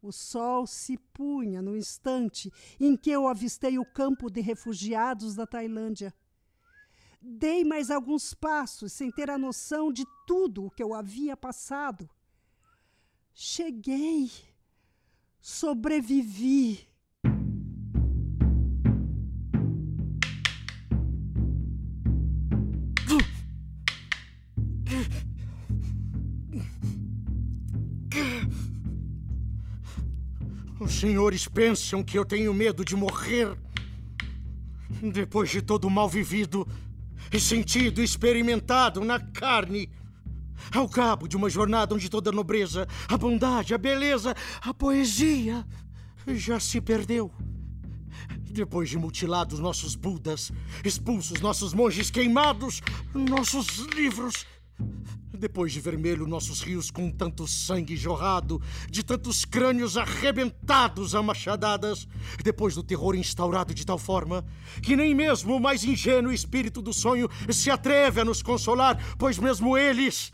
[0.00, 5.44] O sol se punha no instante em que eu avistei o campo de refugiados da
[5.44, 6.14] Tailândia.
[7.20, 12.08] Dei mais alguns passos sem ter a noção de tudo o que eu havia passado.
[13.34, 14.30] Cheguei.
[15.40, 16.91] Sobrevivi.
[31.02, 33.58] Senhores pensam que eu tenho medo de morrer?
[35.12, 36.64] Depois de todo o mal vivido,
[37.32, 39.90] e sentido e experimentado na carne,
[40.72, 45.66] ao cabo de uma jornada onde toda a nobreza, a bondade, a beleza, a poesia
[46.28, 47.32] já se perdeu.
[48.38, 50.52] Depois de mutilados nossos Budas,
[50.84, 52.80] expulsos nossos monges queimados,
[53.12, 54.46] nossos livros,
[55.42, 62.06] depois de vermelho nossos rios com tanto sangue jorrado, de tantos crânios arrebentados a machadadas,
[62.44, 64.44] depois do terror instaurado de tal forma
[64.82, 69.36] que nem mesmo o mais ingênuo espírito do sonho se atreve a nos consolar, pois
[69.36, 70.32] mesmo eles,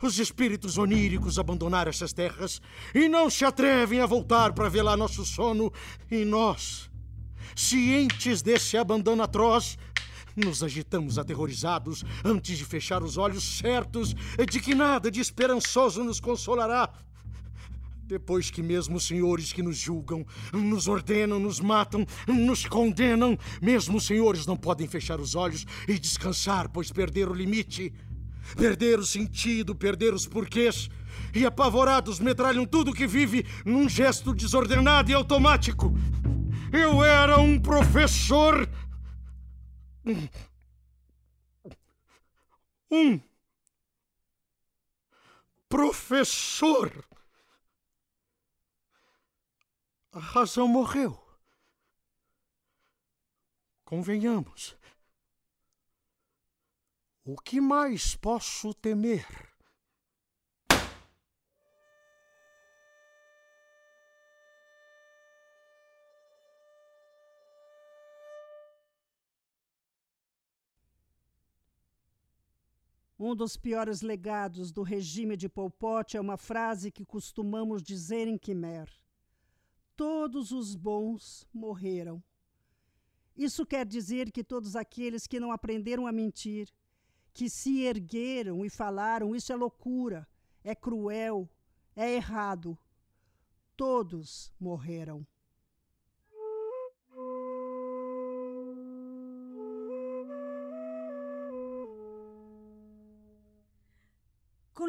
[0.00, 2.62] os espíritos oníricos, abandonaram essas terras
[2.94, 5.72] e não se atrevem a voltar para velar nosso sono,
[6.08, 6.88] e nós,
[7.56, 9.76] cientes desse abandono atroz,
[10.38, 14.14] nos agitamos aterrorizados antes de fechar os olhos, certos
[14.50, 16.90] de que nada de esperançoso nos consolará.
[18.04, 23.98] Depois que mesmo os senhores que nos julgam, nos ordenam, nos matam, nos condenam, mesmo
[23.98, 27.92] os senhores não podem fechar os olhos e descansar, pois perder o limite,
[28.56, 30.88] perder o sentido, perder os porquês,
[31.34, 35.94] e apavorados metralham tudo que vive num gesto desordenado e automático.
[36.72, 38.68] Eu era um professor
[42.90, 43.20] um
[45.68, 47.04] professor.
[50.12, 51.16] A razão morreu.
[53.84, 54.76] Convenhamos.
[57.24, 59.47] O que mais posso temer?
[73.20, 78.28] Um dos piores legados do regime de Pol Pot é uma frase que costumamos dizer
[78.28, 78.88] em Khmer:
[79.96, 82.22] Todos os bons morreram.
[83.36, 86.68] Isso quer dizer que todos aqueles que não aprenderam a mentir,
[87.32, 90.26] que se ergueram e falaram isso é loucura,
[90.62, 91.48] é cruel,
[91.96, 92.78] é errado,
[93.76, 95.26] todos morreram.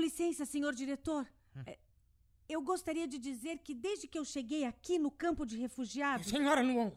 [0.09, 1.23] Licença, senhor diretor.
[1.55, 1.61] Hum.
[1.65, 1.77] É,
[2.47, 6.27] eu gostaria de dizer que desde que eu cheguei aqui no campo de refugiados.
[6.27, 6.91] Senhora Nuon,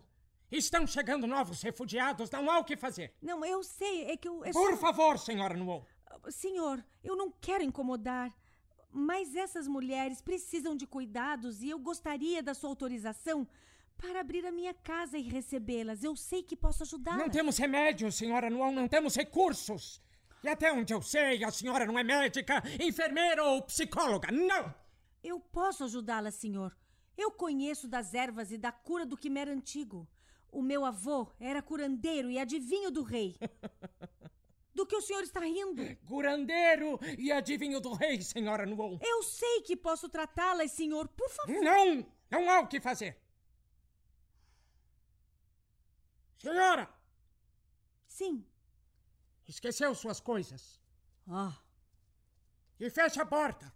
[0.50, 3.14] estão chegando novos refugiados, não há o que fazer.
[3.20, 4.42] Não, eu sei, é que eu.
[4.44, 4.78] É Por só...
[4.78, 5.82] favor, senhora Nuon.
[6.30, 8.32] Senhor, eu não quero incomodar.
[8.94, 13.48] Mas essas mulheres precisam de cuidados e eu gostaria da sua autorização
[13.96, 16.04] para abrir a minha casa e recebê-las.
[16.04, 17.16] Eu sei que posso ajudar.
[17.16, 19.98] Não temos remédios, senhora Nuon, não temos recursos.
[20.43, 24.74] E até onde eu sei, a senhora não é médica, enfermeira ou psicóloga, não!
[25.22, 26.76] Eu posso ajudá-la, senhor.
[27.16, 30.09] Eu conheço das ervas e da cura do Quimer antigo.
[30.51, 33.36] O meu avô era curandeiro e adivinho do rei.
[34.74, 35.82] Do que o senhor está rindo?
[36.07, 38.99] Curandeiro e adivinho do rei, senhora Nuon.
[39.03, 41.09] Eu sei que posso tratá-las, senhor.
[41.09, 41.61] Por favor.
[41.61, 42.07] Não!
[42.30, 43.18] Não há o que fazer.
[46.38, 46.88] Senhora!
[48.09, 48.47] Sim.
[49.47, 50.80] Esqueceu suas coisas.
[51.26, 51.57] Ah.
[52.78, 53.72] E fecha a porta.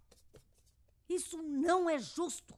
[1.09, 2.57] Isso não é justo.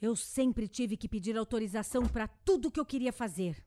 [0.00, 3.64] Eu sempre tive que pedir autorização para tudo que eu queria fazer.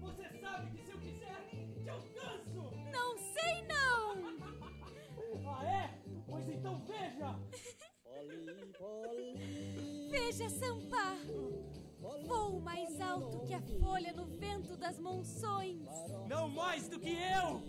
[0.00, 1.48] Você sabe que se eu quiser,
[1.82, 2.60] te alcanço!
[2.90, 4.26] Não sei não!
[5.48, 6.02] ah, é?
[6.26, 7.38] Pois então veja!
[10.10, 11.21] Veja, Sampá!
[13.12, 15.86] Alto que a folha no vento das monções!
[16.26, 17.62] Não mais do que eu!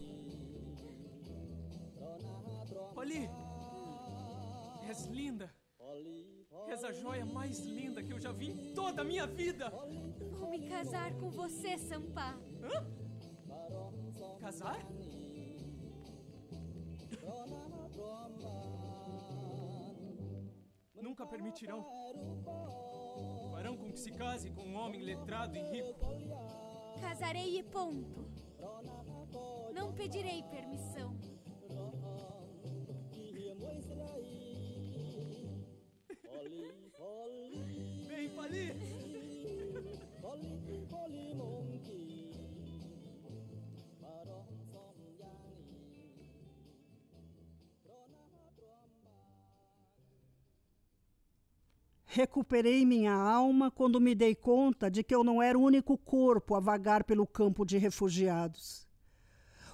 [2.96, 3.30] Polly!
[4.88, 5.54] És linda!
[6.70, 9.70] És a joia mais linda que eu já vi em toda a minha vida!
[10.40, 12.38] Vou me casar com você, Sampá!
[12.62, 12.78] Hã?
[14.40, 14.80] Casar?
[21.14, 21.86] Nunca permitirão.
[23.52, 25.94] Farão com que se case com um homem letrado e rico.
[27.00, 28.26] Casarei e ponto.
[29.76, 31.16] Não pedirei permissão.
[38.08, 38.74] Vem, Pali!
[52.16, 56.54] Recuperei minha alma quando me dei conta de que eu não era o único corpo
[56.54, 58.88] a vagar pelo campo de refugiados.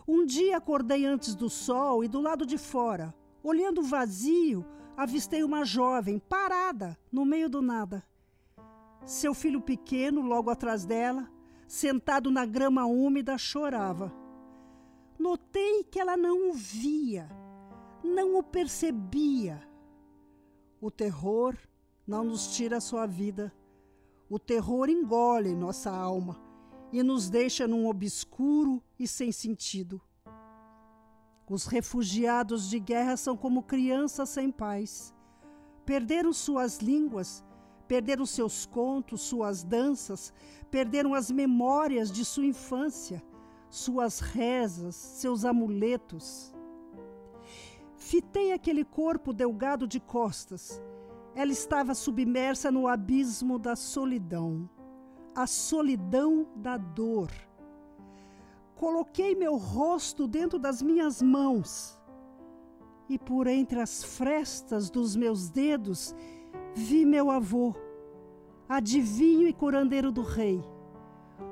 [0.07, 3.13] Um dia acordei antes do sol e do lado de fora,
[3.43, 4.65] olhando vazio,
[4.95, 8.05] avistei uma jovem parada no meio do nada.
[9.05, 11.29] Seu filho pequeno, logo atrás dela,
[11.67, 14.13] sentado na grama úmida, chorava.
[15.19, 17.29] Notei que ela não o via,
[18.01, 19.61] não o percebia.
[20.79, 21.57] O terror
[22.09, 23.53] não nos tira sua vida.
[24.27, 26.41] O terror engole nossa alma
[26.91, 30.01] e nos deixa num obscuro e sem sentido.
[31.47, 35.13] Os refugiados de guerra são como crianças sem pais.
[35.85, 37.45] Perderam suas línguas,
[37.87, 40.33] perderam seus contos, suas danças,
[40.71, 43.23] perderam as memórias de sua infância,
[43.69, 46.55] suas rezas, seus amuletos.
[47.97, 50.81] Fitei aquele corpo delgado de costas.
[51.35, 54.69] Ela estava submersa no abismo da solidão,
[55.35, 57.29] a solidão da dor.
[58.75, 61.99] Coloquei meu rosto dentro das minhas mãos
[63.09, 66.15] e por entre as frestas dos meus dedos
[66.75, 67.75] vi meu avô,
[68.67, 70.63] adivinho e curandeiro do rei,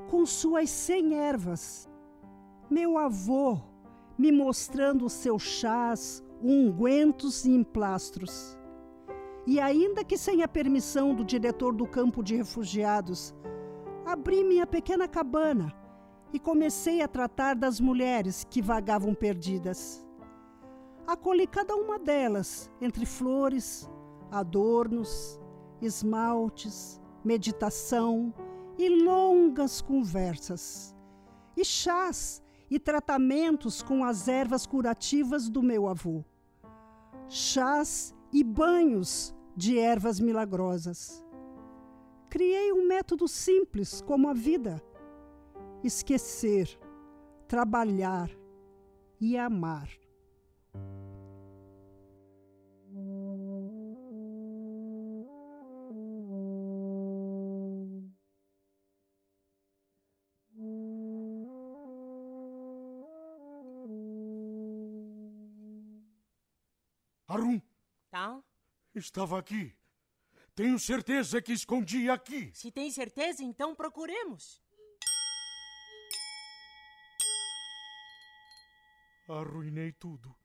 [0.10, 1.90] com suas cem ervas.
[2.70, 3.58] Meu avô
[4.18, 8.57] me mostrando os seus chás, ungüentos e emplastros.
[9.48, 13.34] E ainda que sem a permissão do diretor do campo de refugiados,
[14.06, 15.74] abri minha pequena cabana
[16.34, 20.06] e comecei a tratar das mulheres que vagavam perdidas.
[21.08, 23.90] Acolhi cada uma delas entre flores,
[24.30, 25.40] adornos,
[25.82, 28.34] esmaltes, meditação
[28.78, 30.94] e longas conversas,
[31.56, 36.22] e chás e tratamentos com as ervas curativas do meu avô.
[37.30, 41.26] Chás e banhos de ervas milagrosas.
[42.30, 44.80] Criei um método simples como a vida:
[45.84, 46.80] esquecer,
[47.48, 48.30] trabalhar
[49.20, 49.90] e amar.
[68.98, 69.76] Estava aqui.
[70.56, 72.52] Tenho certeza que escondi aqui.
[72.56, 74.60] Se tem certeza, então procuremos.
[79.30, 80.36] Arruinei tudo.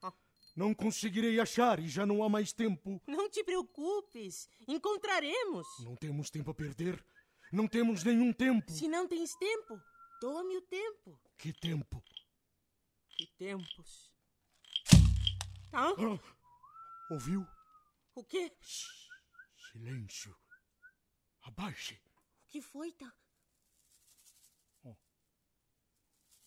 [0.00, 0.10] Ah.
[0.56, 2.98] Não conseguirei achar e já não há mais tempo.
[3.06, 4.48] Não te preocupes.
[4.66, 5.66] Encontraremos.
[5.80, 7.04] Não temos tempo a perder.
[7.52, 8.72] Não temos nenhum tempo.
[8.72, 9.78] Se não tens tempo,
[10.18, 11.20] tome o tempo.
[11.36, 12.02] Que tempo?
[13.10, 14.10] Que tempos?
[15.74, 15.92] Hã?
[15.98, 16.18] Ah,
[17.10, 17.46] ouviu?
[18.18, 18.52] O quê?
[18.60, 19.12] Shhh,
[19.70, 20.36] silêncio.
[21.42, 21.94] Abaixe.
[21.94, 23.14] O que foi, tá?
[24.82, 24.96] Oh.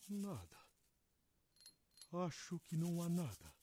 [0.10, 0.58] Nada.
[2.26, 3.56] Acho que não há nada.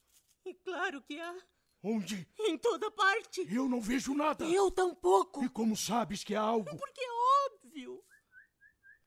[0.43, 1.37] E claro que há.
[1.83, 2.27] Onde?
[2.39, 3.47] Em toda parte.
[3.55, 4.47] Eu não vejo nada.
[4.47, 5.45] Eu tampouco.
[5.45, 6.65] E como sabes que há algo?
[6.79, 7.13] Porque é
[7.45, 8.03] óbvio.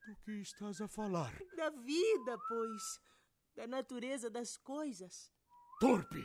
[0.05, 1.35] Do que estás a falar?
[1.57, 2.83] Da vida, pois.
[3.55, 5.33] Da natureza das coisas.
[5.79, 6.23] Torpe!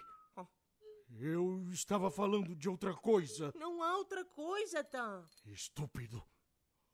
[1.19, 3.53] Eu estava falando de outra coisa.
[3.55, 5.27] Não há outra coisa, Tan.
[5.47, 6.23] Estúpido.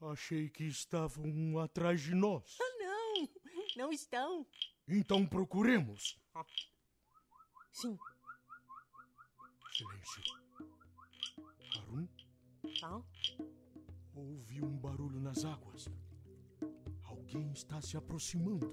[0.00, 2.56] Achei que estavam atrás de nós.
[2.60, 3.28] Ah, não!
[3.76, 4.46] Não estão.
[4.86, 6.18] Então procuremos.
[7.72, 7.98] Sim.
[9.72, 10.22] Silêncio.
[11.76, 12.06] Harun?
[12.80, 13.02] Tá?
[14.14, 15.88] Houve um barulho nas águas.
[17.04, 18.72] Alguém está se aproximando.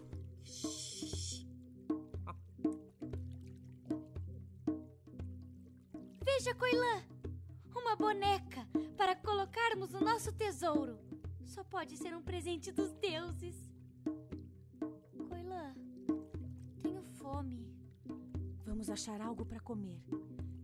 [6.39, 7.03] Veja, Coilã!
[7.75, 8.65] Uma boneca
[8.95, 10.97] para colocarmos o nosso tesouro.
[11.43, 13.57] Só pode ser um presente dos deuses.
[15.27, 15.75] Coilã,
[16.81, 17.67] tenho fome.
[18.65, 20.01] Vamos achar algo para comer.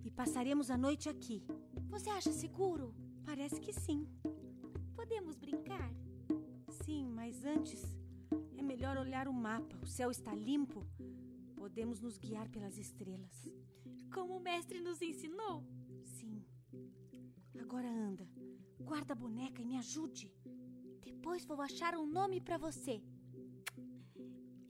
[0.05, 1.45] E passaremos a noite aqui.
[1.89, 2.95] Você acha seguro?
[3.25, 4.07] Parece que sim.
[4.95, 5.93] Podemos brincar?
[6.85, 7.83] Sim, mas antes
[8.57, 9.75] é melhor olhar o mapa.
[9.83, 10.87] O céu está limpo.
[11.53, 13.64] Podemos nos guiar pelas estrelas.
[14.15, 15.61] Como o mestre nos ensinou?
[16.05, 16.41] Sim.
[17.59, 18.25] Agora anda.
[18.79, 20.33] Guarda a boneca e me ajude.
[21.01, 23.03] Depois vou achar um nome para você.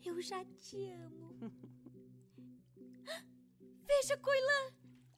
[0.04, 1.38] Eu já te amo.
[3.86, 4.74] Veja, Coilã!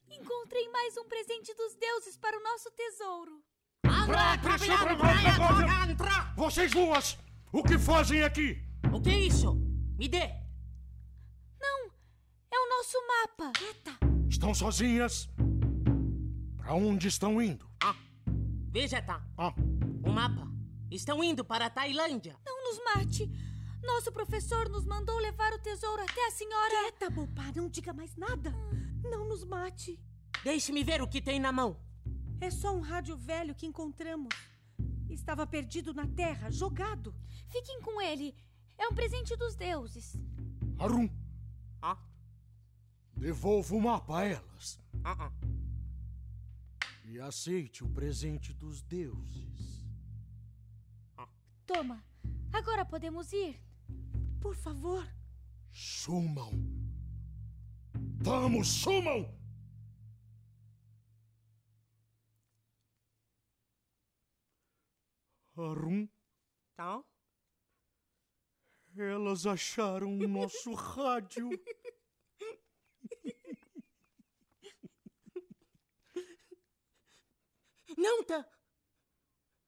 [0.10, 3.42] Encontrei mais um presente dos deuses para o nosso tesouro.
[6.36, 7.18] Vocês duas!
[7.54, 8.62] O que fazem aqui?
[8.94, 9.56] O que é isso?
[9.98, 10.28] Me dê!
[11.58, 11.92] Não!
[12.52, 13.54] É o nosso mapa!
[13.58, 14.07] Quieta!
[14.30, 15.30] Estão sozinhas?
[16.58, 17.70] Para onde estão indo?
[17.82, 17.96] Ah!
[18.70, 19.26] Veja, tá!
[19.38, 19.54] Ah!
[20.04, 20.48] O mapa!
[20.92, 22.36] Estão indo para a Tailândia!
[22.46, 23.30] Não nos mate!
[23.84, 26.70] Nosso professor nos mandou levar o tesouro até a senhora.
[26.70, 28.54] Quieta, Bopá, não diga mais nada.
[29.04, 30.00] Não nos mate.
[30.44, 31.80] Deixe-me ver o que tem na mão.
[32.42, 34.30] É só um rádio velho que encontramos.
[35.10, 37.16] Estava perdido na terra, jogado.
[37.50, 38.36] Fiquem com ele.
[38.78, 40.16] É um presente dos deuses.
[40.78, 41.10] Harun!
[43.18, 44.80] Devolva o mapa a elas.
[45.04, 45.32] Ah, ah.
[47.04, 49.84] E aceite o presente dos deuses.
[51.18, 51.28] Ah.
[51.66, 52.04] Toma.
[52.54, 53.60] Agora podemos ir.
[54.40, 55.08] Por favor.
[55.72, 56.52] Sumam.
[58.20, 59.28] Vamos, sumam!
[65.56, 66.08] Harun?
[66.76, 67.04] Tá?
[68.96, 71.50] Elas acharam o nosso rádio.
[77.98, 78.48] Não, tá?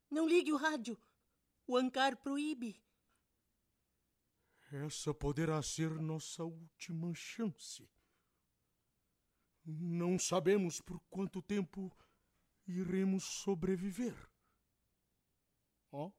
[0.09, 0.95] Não ligue o rádio.
[1.65, 2.79] O Ancar proíbe.
[4.71, 7.89] Essa poderá ser nossa última chance.
[9.65, 11.91] Não sabemos por quanto tempo
[12.67, 14.15] iremos sobreviver.
[15.91, 16.07] Ó.
[16.07, 16.18] Oh.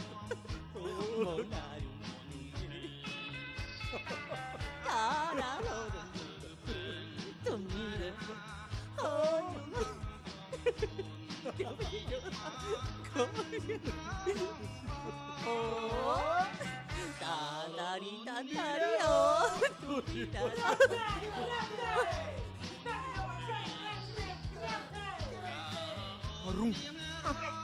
[26.47, 26.73] Harun,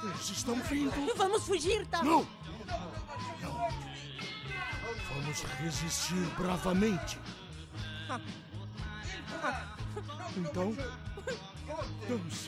[0.04, 1.16] eles estão vindo.
[1.16, 2.04] Vamos fugir, tá?
[2.04, 2.28] Não!
[3.42, 3.70] Não.
[5.14, 7.20] Vamos resistir bravamente.
[10.38, 10.76] Então,
[12.08, 12.47] dance.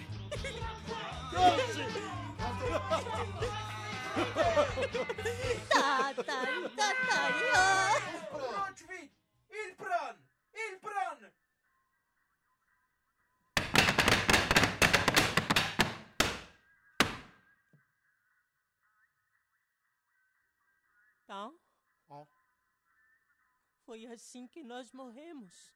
[23.90, 25.74] Foi assim que nós morremos.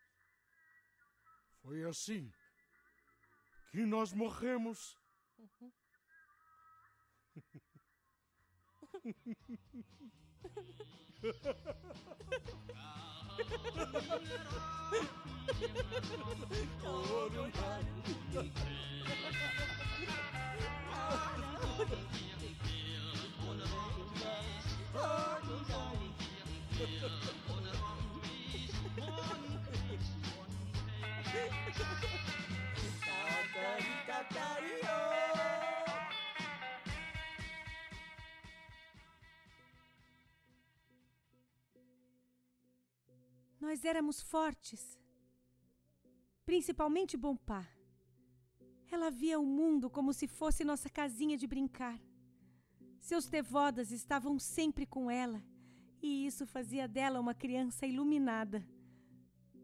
[1.63, 2.31] Foi assim
[3.71, 4.95] que nós morremos.
[5.39, 5.71] Uhum.
[43.59, 44.99] Nós éramos fortes,
[46.45, 47.67] principalmente Bompá.
[48.91, 51.99] Ela via o mundo como se fosse nossa casinha de brincar.
[52.99, 55.43] Seus devodas estavam sempre com ela,
[56.01, 58.63] e isso fazia dela uma criança iluminada.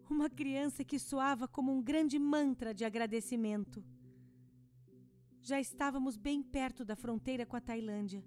[0.09, 3.83] Uma criança que soava como um grande mantra de agradecimento.
[5.39, 8.23] Já estávamos bem perto da fronteira com a Tailândia.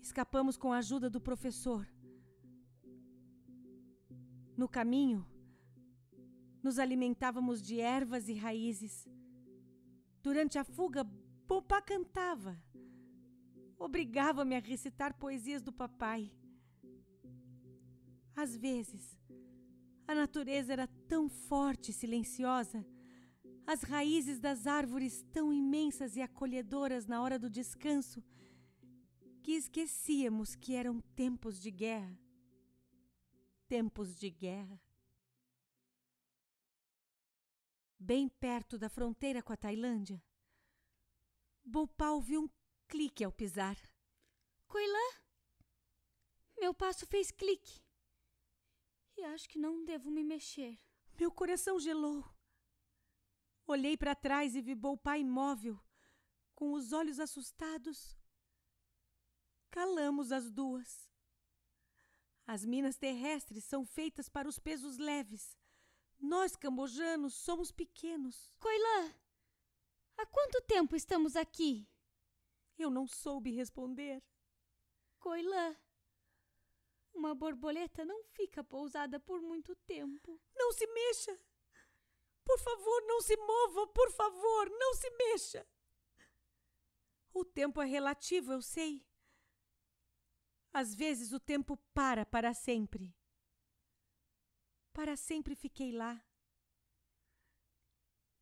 [0.00, 1.86] Escapamos com a ajuda do professor.
[4.56, 5.26] No caminho,
[6.62, 9.08] nos alimentávamos de ervas e raízes.
[10.22, 11.04] Durante a fuga,
[11.46, 12.56] Popá cantava.
[13.76, 16.32] Obrigava-me a recitar poesias do papai.
[18.34, 19.18] Às vezes,
[20.06, 22.84] a natureza era tão forte e silenciosa,
[23.66, 28.22] as raízes das árvores tão imensas e acolhedoras na hora do descanso,
[29.42, 32.18] que esquecíamos que eram tempos de guerra.
[33.68, 34.80] Tempos de guerra.
[37.98, 40.22] Bem perto da fronteira com a Tailândia,
[41.64, 42.48] Bhopal viu um
[42.88, 43.76] clique ao pisar.
[44.66, 45.22] Coilã,
[46.58, 47.80] meu passo fez clique.
[49.22, 50.76] E acho que não devo me mexer.
[51.16, 52.28] Meu coração gelou.
[53.64, 55.80] Olhei para trás e vi Bhopal imóvel,
[56.56, 58.18] com os olhos assustados.
[59.70, 61.08] Calamos as duas.
[62.44, 65.56] As minas terrestres são feitas para os pesos leves.
[66.18, 68.52] Nós, cambojanos, somos pequenos.
[68.58, 69.14] Coilã,
[70.16, 71.88] há quanto tempo estamos aqui?
[72.76, 74.20] Eu não soube responder.
[75.20, 75.76] Coilã,
[77.14, 80.40] uma borboleta não fica pousada por muito tempo.
[80.54, 81.38] Não se mexa!
[82.44, 83.86] Por favor, não se mova!
[83.88, 85.66] Por favor, não se mexa!
[87.32, 89.06] O tempo é relativo, eu sei.
[90.72, 93.14] Às vezes o tempo para para sempre.
[94.92, 96.22] Para sempre fiquei lá.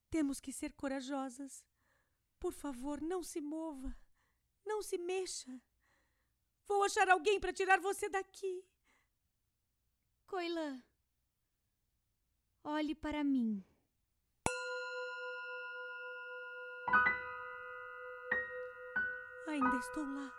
[0.08, 1.64] Temos que ser corajosas.
[2.38, 3.96] Por favor, não se mova.
[4.64, 5.60] Não se mexa.
[6.70, 8.64] Vou achar alguém para tirar você daqui.
[10.24, 10.80] Coilã,
[12.62, 13.60] olhe para mim.
[19.48, 20.32] Ainda estou lá.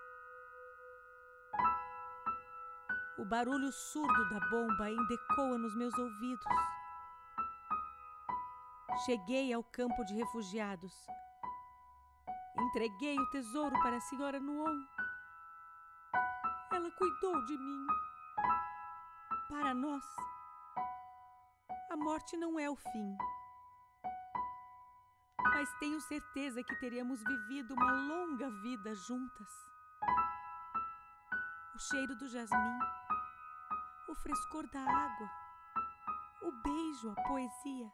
[3.20, 6.46] O barulho surdo da bomba ainda ecoa nos meus ouvidos.
[9.06, 10.94] Cheguei ao campo de refugiados.
[12.58, 14.80] Entreguei o tesouro para a senhora Nuon.
[16.74, 17.86] Ela cuidou de mim.
[19.50, 20.04] Para nós,
[21.90, 23.18] a morte não é o fim.
[25.54, 29.50] Mas tenho certeza que teríamos vivido uma longa vida juntas.
[31.76, 32.80] O cheiro do jasmim,
[34.08, 35.30] o frescor da água,
[36.42, 37.92] o beijo, a poesia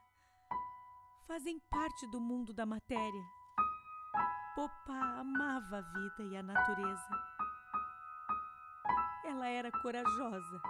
[1.28, 3.23] fazem parte do mundo da matéria.
[4.55, 7.37] Popá amava a vida e a natureza.
[9.28, 10.61] Ela era corajosa,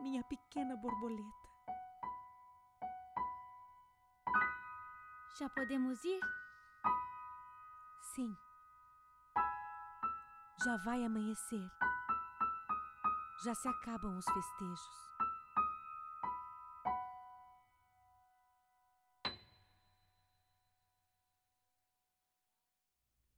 [0.00, 1.48] minha pequena borboleta.
[5.38, 6.20] Já podemos ir?
[8.12, 8.36] Sim.
[10.64, 11.70] Já vai amanhecer.
[13.44, 15.10] Já se acabam os festejos.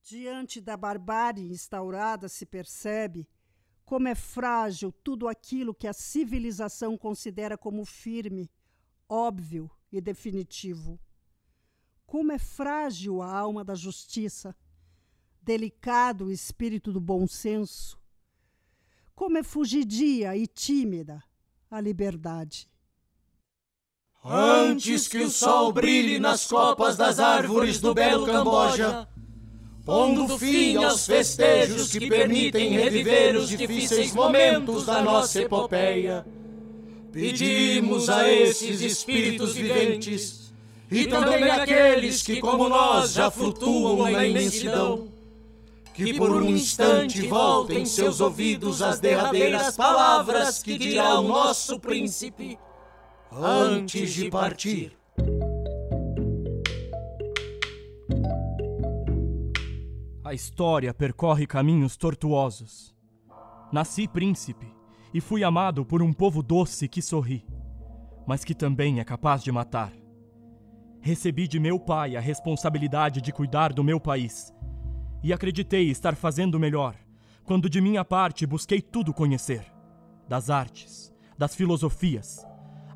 [0.03, 3.29] Diante da barbárie instaurada se percebe
[3.93, 8.51] como é frágil tudo aquilo que a civilização considera como firme,
[9.07, 10.99] óbvio e definitivo.
[12.07, 14.57] Como é frágil a alma da justiça,
[15.43, 18.01] delicado o espírito do bom senso.
[19.15, 21.23] Como é fugidia e tímida
[21.71, 22.71] a liberdade.
[24.25, 29.07] Antes que o sol brilhe nas copas das árvores do belo Camboja,
[29.85, 36.25] pondo fim aos festejos que permitem reviver os difíceis momentos da nossa epopeia.
[37.13, 40.53] Pedimos a esses espíritos viventes
[40.91, 45.09] e também àqueles que, como nós, já flutuam na imensidão,
[45.93, 52.59] que por um instante voltem seus ouvidos às derradeiras palavras que dirá o nosso príncipe
[53.31, 54.97] antes de partir.
[60.33, 62.97] A história percorre caminhos tortuosos.
[63.71, 64.67] Nasci príncipe
[65.13, 67.45] e fui amado por um povo doce que sorri,
[68.27, 69.93] mas que também é capaz de matar.
[71.03, 74.51] Recebi de meu pai a responsabilidade de cuidar do meu país
[75.23, 76.97] e acreditei estar fazendo melhor
[77.45, 79.71] quando de minha parte busquei tudo conhecer:
[80.27, 82.43] das artes, das filosofias,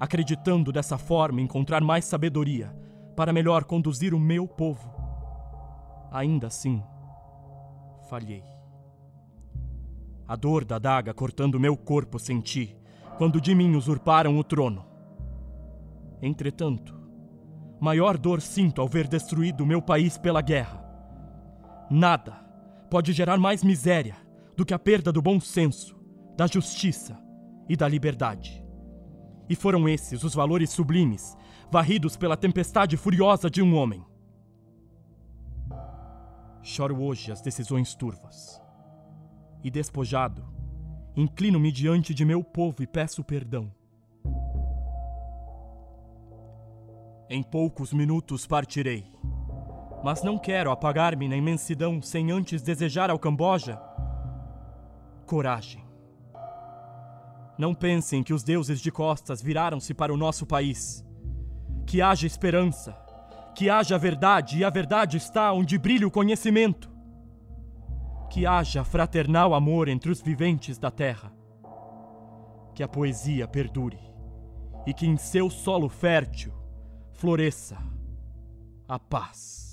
[0.00, 2.74] acreditando dessa forma encontrar mais sabedoria
[3.14, 4.90] para melhor conduzir o meu povo.
[6.10, 6.82] Ainda assim,
[8.08, 8.42] falhei.
[10.26, 12.76] A dor da daga cortando meu corpo senti
[13.16, 14.84] quando de mim usurparam o trono.
[16.20, 16.94] Entretanto,
[17.80, 20.82] maior dor sinto ao ver destruído meu país pela guerra.
[21.90, 22.32] Nada
[22.90, 24.16] pode gerar mais miséria
[24.56, 25.96] do que a perda do bom senso,
[26.36, 27.18] da justiça
[27.68, 28.64] e da liberdade.
[29.48, 31.36] E foram esses os valores sublimes,
[31.70, 34.04] varridos pela tempestade furiosa de um homem.
[36.66, 38.60] Choro hoje as decisões turvas.
[39.62, 40.44] E despojado,
[41.14, 43.72] inclino-me diante de meu povo e peço perdão.
[47.30, 49.04] Em poucos minutos partirei,
[50.02, 53.80] mas não quero apagar-me na imensidão sem antes desejar ao Camboja
[55.24, 55.84] coragem.
[57.56, 61.06] Não pensem que os deuses de costas viraram-se para o nosso país.
[61.86, 63.05] Que haja esperança,
[63.56, 66.92] que haja verdade, e a verdade está onde brilha o conhecimento.
[68.28, 71.32] Que haja fraternal amor entre os viventes da terra.
[72.74, 73.98] Que a poesia perdure
[74.86, 76.52] e que em seu solo fértil
[77.14, 77.78] floresça
[78.86, 79.65] a paz.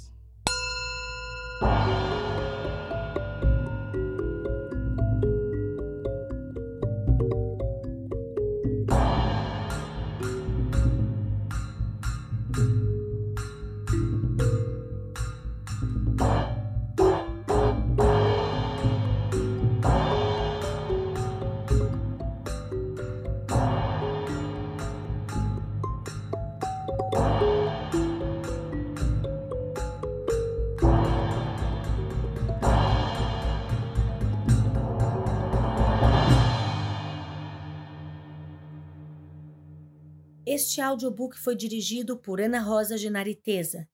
[40.83, 43.89] Audiobook foi dirigido por Ana Rosa Genariteza.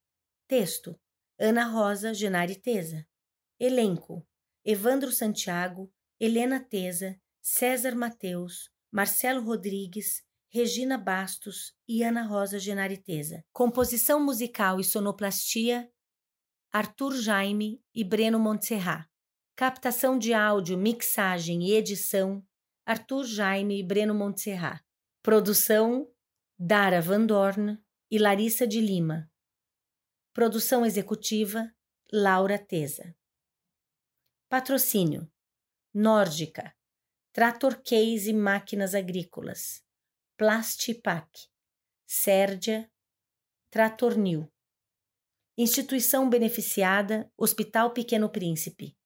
[0.48, 1.00] Texto:
[1.40, 3.06] Ana Rosa Genariteza.
[3.60, 4.28] Elenco:
[4.66, 13.46] Evandro Santiago, Helena Teza, César Mateus, Marcelo Rodrigues, Regina Bastos e Ana Rosa Genariteza.
[13.54, 15.90] Composição musical e sonoplastia:
[16.72, 19.08] Arthur Jaime e Breno Montserrat.
[19.56, 22.44] Captação de áudio, mixagem e edição:
[22.86, 24.82] Arthur Jaime e Breno Montserrat.
[25.22, 26.08] Produção:
[26.62, 27.82] Dara Van Dorn
[28.12, 29.32] e Larissa de Lima.
[30.34, 31.74] Produção executiva
[32.12, 33.16] Laura Teza.
[34.49, 35.32] Patrocínio:
[35.93, 36.76] Nórdica,
[37.32, 39.82] Trator Case Máquinas Agrícolas,
[40.36, 41.30] Plastipac,
[42.05, 42.91] Sérdia,
[43.72, 44.51] Trator New.
[45.57, 48.97] Instituição beneficiada Hospital Pequeno Príncipe.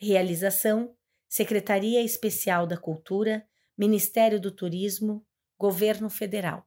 [0.00, 0.96] Realização:
[1.28, 3.46] Secretaria Especial da Cultura,
[3.76, 5.22] Ministério do Turismo,
[5.58, 6.66] Governo Federal.